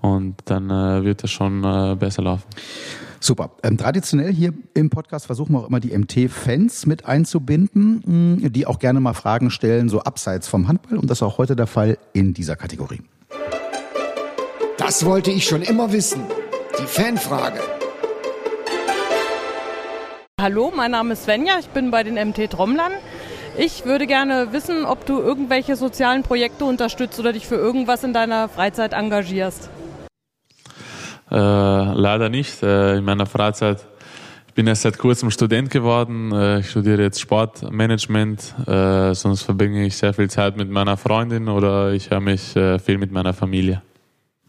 und 0.00 0.36
dann 0.46 0.70
äh, 0.70 1.04
wird 1.04 1.24
es 1.24 1.30
schon 1.30 1.62
äh, 1.62 1.94
besser 1.94 2.22
laufen. 2.22 2.44
Super. 3.26 3.50
Ähm, 3.64 3.76
traditionell 3.76 4.32
hier 4.32 4.54
im 4.74 4.88
Podcast 4.88 5.26
versuchen 5.26 5.52
wir 5.52 5.58
auch 5.58 5.68
immer 5.68 5.80
die 5.80 5.98
MT-Fans 5.98 6.86
mit 6.86 7.06
einzubinden, 7.06 8.38
mh, 8.40 8.50
die 8.50 8.68
auch 8.68 8.78
gerne 8.78 9.00
mal 9.00 9.14
Fragen 9.14 9.50
stellen, 9.50 9.88
so 9.88 10.00
abseits 10.00 10.46
vom 10.46 10.68
Handball. 10.68 10.96
Und 10.96 11.10
das 11.10 11.18
ist 11.18 11.22
auch 11.24 11.36
heute 11.36 11.56
der 11.56 11.66
Fall 11.66 11.98
in 12.12 12.34
dieser 12.34 12.54
Kategorie. 12.54 13.02
Das 14.78 15.04
wollte 15.04 15.32
ich 15.32 15.44
schon 15.44 15.62
immer 15.62 15.92
wissen. 15.92 16.22
Die 16.78 16.86
Fanfrage. 16.86 17.58
Hallo, 20.40 20.72
mein 20.72 20.92
Name 20.92 21.14
ist 21.14 21.24
Svenja, 21.24 21.58
ich 21.58 21.70
bin 21.70 21.90
bei 21.90 22.04
den 22.04 22.14
MT 22.14 22.48
Trommlern. 22.48 22.92
Ich 23.58 23.86
würde 23.86 24.06
gerne 24.06 24.52
wissen, 24.52 24.84
ob 24.84 25.04
du 25.04 25.18
irgendwelche 25.18 25.74
sozialen 25.74 26.22
Projekte 26.22 26.64
unterstützt 26.64 27.18
oder 27.18 27.32
dich 27.32 27.48
für 27.48 27.56
irgendwas 27.56 28.04
in 28.04 28.12
deiner 28.12 28.48
Freizeit 28.48 28.92
engagierst. 28.92 29.68
Äh, 31.30 31.34
leider 31.36 32.28
nicht. 32.28 32.62
Äh, 32.62 32.98
in 32.98 33.04
meiner 33.04 33.26
Freizeit, 33.26 33.86
ich 34.46 34.54
bin 34.54 34.66
erst 34.66 34.82
seit 34.82 34.98
kurzem 34.98 35.30
Student 35.30 35.70
geworden. 35.70 36.32
Äh, 36.32 36.60
ich 36.60 36.70
studiere 36.70 37.02
jetzt 37.02 37.20
Sportmanagement. 37.20 38.54
Äh, 38.66 39.14
sonst 39.14 39.42
verbringe 39.42 39.84
ich 39.86 39.96
sehr 39.96 40.14
viel 40.14 40.30
Zeit 40.30 40.56
mit 40.56 40.70
meiner 40.70 40.96
Freundin 40.96 41.48
oder 41.48 41.92
ich 41.92 42.10
höre 42.10 42.20
mich 42.20 42.54
äh, 42.56 42.78
viel 42.78 42.98
mit 42.98 43.10
meiner 43.10 43.34
Familie. 43.34 43.82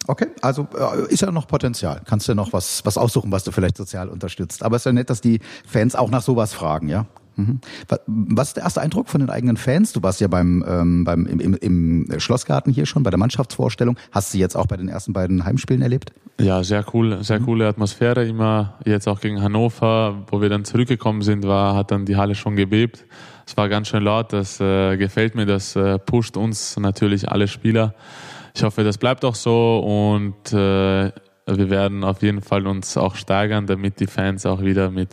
Okay, 0.07 0.27
also 0.41 0.67
äh, 0.77 1.11
ist 1.11 1.21
ja 1.21 1.31
noch 1.31 1.47
Potenzial. 1.47 2.01
Kannst 2.05 2.27
du 2.27 2.31
ja 2.31 2.35
noch 2.35 2.53
was, 2.53 2.85
was 2.85 2.97
aussuchen, 2.97 3.31
was 3.31 3.43
du 3.43 3.51
vielleicht 3.51 3.75
sozial 3.75 4.07
unterstützt. 4.07 4.63
Aber 4.63 4.77
es 4.77 4.81
ist 4.81 4.85
ja 4.85 4.93
nett, 4.93 5.09
dass 5.09 5.19
die 5.19 5.41
Fans 5.65 5.95
auch 5.95 6.09
nach 6.09 6.21
sowas 6.21 6.53
fragen, 6.53 6.87
ja? 6.87 7.05
Mhm. 7.37 7.61
Was 8.07 8.49
ist 8.49 8.57
der 8.57 8.63
erste 8.63 8.81
Eindruck 8.81 9.07
von 9.09 9.21
den 9.21 9.29
eigenen 9.29 9.57
Fans? 9.57 9.93
Du 9.93 10.03
warst 10.03 10.19
ja 10.19 10.27
beim, 10.27 10.65
ähm, 10.67 11.03
beim 11.03 11.25
im, 11.27 11.39
im, 11.39 11.53
im 11.55 12.19
Schlossgarten 12.19 12.73
hier 12.73 12.85
schon 12.85 13.03
bei 13.03 13.11
der 13.11 13.19
Mannschaftsvorstellung. 13.19 13.97
Hast 14.11 14.33
du 14.33 14.39
jetzt 14.39 14.57
auch 14.57 14.65
bei 14.65 14.75
den 14.75 14.89
ersten 14.89 15.13
beiden 15.13 15.45
Heimspielen 15.45 15.81
erlebt? 15.81 16.11
Ja, 16.39 16.63
sehr 16.63 16.83
cool, 16.93 17.23
sehr 17.23 17.39
mhm. 17.39 17.45
coole 17.45 17.67
Atmosphäre 17.67 18.25
immer. 18.25 18.75
Jetzt 18.85 19.07
auch 19.07 19.21
gegen 19.21 19.41
Hannover, 19.41 20.25
wo 20.29 20.41
wir 20.41 20.49
dann 20.49 20.65
zurückgekommen 20.65 21.21
sind, 21.21 21.47
war 21.47 21.75
hat 21.75 21.91
dann 21.91 22.05
die 22.05 22.17
Halle 22.17 22.35
schon 22.35 22.55
gebebt. 22.55 23.05
Es 23.45 23.55
war 23.55 23.69
ganz 23.69 23.87
schön 23.87 24.03
laut. 24.03 24.33
Das 24.33 24.59
äh, 24.59 24.97
gefällt 24.97 25.35
mir. 25.35 25.45
Das 25.45 25.75
äh, 25.75 25.99
pusht 25.99 26.37
uns 26.37 26.77
natürlich 26.77 27.29
alle 27.29 27.47
Spieler. 27.47 27.93
Ich 28.53 28.63
hoffe, 28.63 28.83
das 28.83 28.97
bleibt 28.97 29.23
auch 29.23 29.35
so 29.35 29.79
und 29.79 30.51
äh, 30.51 31.11
wir 31.45 31.69
werden 31.69 32.03
auf 32.03 32.23
jeden 32.23 32.41
Fall 32.41 32.67
uns 32.67 32.97
auch 32.97 33.15
steigern, 33.15 33.67
damit 33.67 33.99
die 33.99 34.07
Fans 34.07 34.45
auch 34.45 34.61
wieder 34.61 34.89
mit 34.89 35.09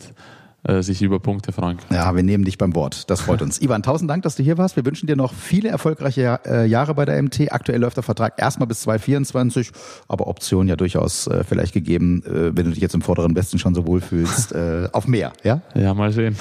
äh, 0.67 0.81
sich 0.81 1.01
über 1.01 1.19
Punkte 1.19 1.51
können. 1.51 1.77
Ja, 1.91 2.15
wir 2.15 2.23
nehmen 2.23 2.43
dich 2.43 2.57
beim 2.57 2.75
Wort. 2.75 3.09
Das 3.09 3.21
freut 3.21 3.41
uns. 3.41 3.61
Ivan, 3.61 3.83
tausend 3.83 4.09
Dank, 4.09 4.23
dass 4.23 4.35
du 4.35 4.43
hier 4.43 4.57
warst. 4.57 4.75
Wir 4.75 4.85
wünschen 4.85 5.07
dir 5.07 5.15
noch 5.15 5.33
viele 5.33 5.69
erfolgreiche 5.69 6.39
äh, 6.45 6.65
Jahre 6.65 6.95
bei 6.95 7.05
der 7.05 7.21
MT. 7.21 7.51
Aktuell 7.51 7.81
läuft 7.81 7.97
der 7.97 8.03
Vertrag 8.03 8.33
erstmal 8.37 8.67
bis 8.67 8.81
2024, 8.81 9.71
aber 10.07 10.27
Option 10.27 10.67
ja 10.67 10.75
durchaus 10.75 11.27
äh, 11.27 11.43
vielleicht 11.43 11.73
gegeben, 11.73 12.23
wenn 12.25 12.65
du 12.65 12.71
dich 12.71 12.79
jetzt 12.79 12.95
im 12.95 13.01
vorderen 13.01 13.35
Westen 13.35 13.59
schon 13.59 13.75
so 13.75 13.85
wohlfühlst, 13.85 14.55
auf 14.93 15.07
mehr. 15.07 15.33
Ja? 15.43 15.61
ja, 15.73 15.93
mal 15.93 16.11
sehen. 16.11 16.35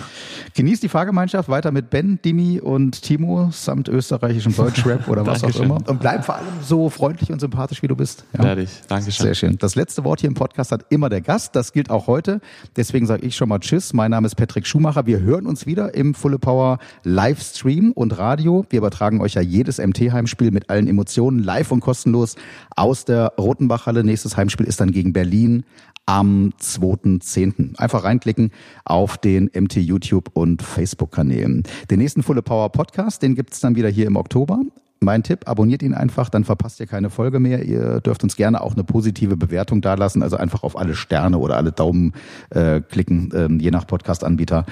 Genieß 0.54 0.80
die 0.80 0.88
Fahrgemeinschaft 0.88 1.48
weiter 1.48 1.72
mit 1.72 1.90
Ben, 1.90 2.18
Dimi 2.24 2.60
und 2.60 3.02
Timo 3.02 3.50
samt 3.52 3.88
österreichischem 3.88 4.54
Deutschrap 4.54 5.08
oder 5.08 5.26
was 5.26 5.44
auch 5.44 5.60
immer. 5.60 5.78
Und 5.86 6.00
bleib 6.00 6.24
vor 6.24 6.36
allem 6.36 6.46
so 6.62 6.88
freundlich 6.90 7.30
und 7.30 7.40
sympathisch, 7.40 7.82
wie 7.82 7.88
du 7.88 7.96
bist. 7.96 8.24
Ja? 8.36 8.44
Werde 8.44 8.62
ich. 8.62 8.70
Dankeschön. 8.88 9.26
Sehr 9.26 9.34
schön. 9.34 9.58
Das 9.58 9.74
letzte 9.74 10.04
Wort 10.04 10.20
hier 10.20 10.28
im 10.28 10.34
Podcast 10.34 10.72
hat 10.72 10.86
immer 10.88 11.08
der 11.08 11.20
Gast. 11.20 11.56
Das 11.56 11.72
gilt 11.72 11.90
auch 11.90 12.06
heute. 12.06 12.40
Deswegen 12.76 13.06
sage 13.06 13.26
ich 13.26 13.36
schon 13.36 13.48
mal 13.48 13.58
Tschüss. 13.58 13.92
Mein 13.92 14.13
Name 14.14 14.26
ist 14.26 14.36
Patrick 14.36 14.64
Schumacher. 14.64 15.06
Wir 15.06 15.18
hören 15.22 15.44
uns 15.44 15.66
wieder 15.66 15.96
im 15.96 16.14
Fulle 16.14 16.38
Power 16.38 16.78
Livestream 17.02 17.90
und 17.90 18.16
Radio. 18.16 18.64
Wir 18.70 18.78
übertragen 18.78 19.20
euch 19.20 19.34
ja 19.34 19.42
jedes 19.42 19.78
MT-Heimspiel 19.78 20.52
mit 20.52 20.70
allen 20.70 20.86
Emotionen 20.86 21.40
live 21.40 21.72
und 21.72 21.80
kostenlos 21.80 22.36
aus 22.76 23.04
der 23.04 23.32
Rotenbachhalle. 23.36 24.04
Nächstes 24.04 24.36
Heimspiel 24.36 24.66
ist 24.66 24.80
dann 24.80 24.92
gegen 24.92 25.12
Berlin 25.12 25.64
am 26.06 26.52
2.10. 26.60 27.76
Einfach 27.76 28.04
reinklicken 28.04 28.52
auf 28.84 29.18
den 29.18 29.50
MT 29.52 29.78
YouTube 29.78 30.30
und 30.32 30.62
Facebook-Kanälen. 30.62 31.64
Den 31.90 31.98
nächsten 31.98 32.22
Fulle 32.22 32.42
Power 32.42 32.70
Podcast, 32.70 33.20
den 33.20 33.34
gibt's 33.34 33.58
dann 33.58 33.74
wieder 33.74 33.88
hier 33.88 34.06
im 34.06 34.14
Oktober 34.14 34.60
Mein 35.04 35.22
Tipp, 35.22 35.46
abonniert 35.46 35.82
ihn 35.82 35.92
einfach, 35.92 36.30
dann 36.30 36.44
verpasst 36.44 36.80
ihr 36.80 36.86
keine 36.86 37.10
Folge 37.10 37.38
mehr. 37.38 37.62
Ihr 37.62 38.00
dürft 38.00 38.22
uns 38.22 38.36
gerne 38.36 38.62
auch 38.62 38.72
eine 38.72 38.84
positive 38.84 39.36
Bewertung 39.36 39.82
dalassen, 39.82 40.22
also 40.22 40.38
einfach 40.38 40.62
auf 40.62 40.78
alle 40.78 40.94
Sterne 40.94 41.38
oder 41.38 41.58
alle 41.58 41.72
Daumen 41.72 42.14
äh, 42.50 42.80
klicken, 42.80 43.30
äh, 43.32 43.62
je 43.62 43.70
nach 43.70 43.86
Podcast-Anbieter. 43.86 44.64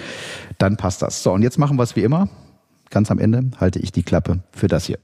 Dann 0.57 0.79
passt 0.79 1.03
das. 1.03 1.23
So, 1.23 1.33
und 1.33 1.43
jetzt 1.43 1.59
machen 1.59 1.77
wir 1.77 1.83
es 1.83 1.97
wie 1.97 2.03
immer. 2.03 2.29
Ganz 2.89 3.11
am 3.11 3.19
Ende 3.19 3.51
halte 3.61 3.79
ich 3.79 3.93
die 3.93 4.03
Klappe 4.03 4.41
für 4.53 4.69
das 4.69 4.87
hier. 4.87 4.99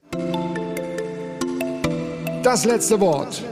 Das 2.42 2.64
letzte 2.64 2.98
Wort. 2.98 3.42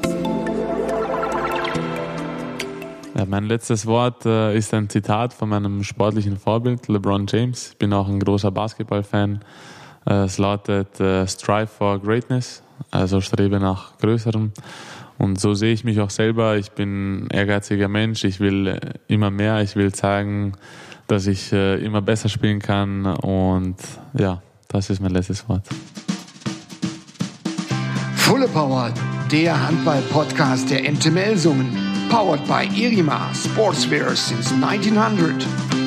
Ja, 3.18 3.26
mein 3.26 3.44
letztes 3.44 3.84
Wort 3.86 4.24
äh, 4.24 4.56
ist 4.56 4.72
ein 4.72 4.88
Zitat 4.88 5.34
von 5.34 5.50
meinem 5.50 5.82
sportlichen 5.82 6.38
Vorbild, 6.38 6.88
LeBron 6.88 7.26
James. 7.28 7.70
Ich 7.72 7.78
bin 7.78 7.92
auch 7.92 8.08
ein 8.08 8.20
großer 8.20 8.50
Basketballfan. 8.50 9.36
Äh, 9.36 9.75
es 10.06 10.38
lautet 10.38 11.00
äh, 11.00 11.26
Strive 11.26 11.66
for 11.66 12.00
Greatness, 12.00 12.62
also 12.90 13.20
strebe 13.20 13.58
nach 13.58 13.98
Größerem. 13.98 14.52
Und 15.18 15.40
so 15.40 15.54
sehe 15.54 15.72
ich 15.72 15.84
mich 15.84 16.00
auch 16.00 16.10
selber. 16.10 16.56
Ich 16.56 16.72
bin 16.72 17.24
ein 17.24 17.30
ehrgeiziger 17.30 17.88
Mensch. 17.88 18.24
Ich 18.24 18.38
will 18.38 18.66
äh, 18.66 18.80
immer 19.08 19.30
mehr. 19.30 19.62
Ich 19.62 19.74
will 19.74 19.92
zeigen, 19.92 20.52
dass 21.08 21.26
ich 21.26 21.52
äh, 21.52 21.76
immer 21.76 22.02
besser 22.02 22.28
spielen 22.28 22.60
kann. 22.60 23.06
Und 23.06 23.76
ja, 24.14 24.42
das 24.68 24.90
ist 24.90 25.00
mein 25.00 25.12
letztes 25.12 25.48
Wort. 25.48 25.64
Fulle 28.16 28.48
Power, 28.48 28.92
der 29.30 29.66
Handball-Podcast 29.66 30.70
der 30.70 30.82
MTML-Summen. 30.90 31.86
Powered 32.10 32.46
by 32.46 32.68
Irima 32.76 33.32
Sportswear 33.34 34.14
since 34.14 34.52
1900. 34.52 35.85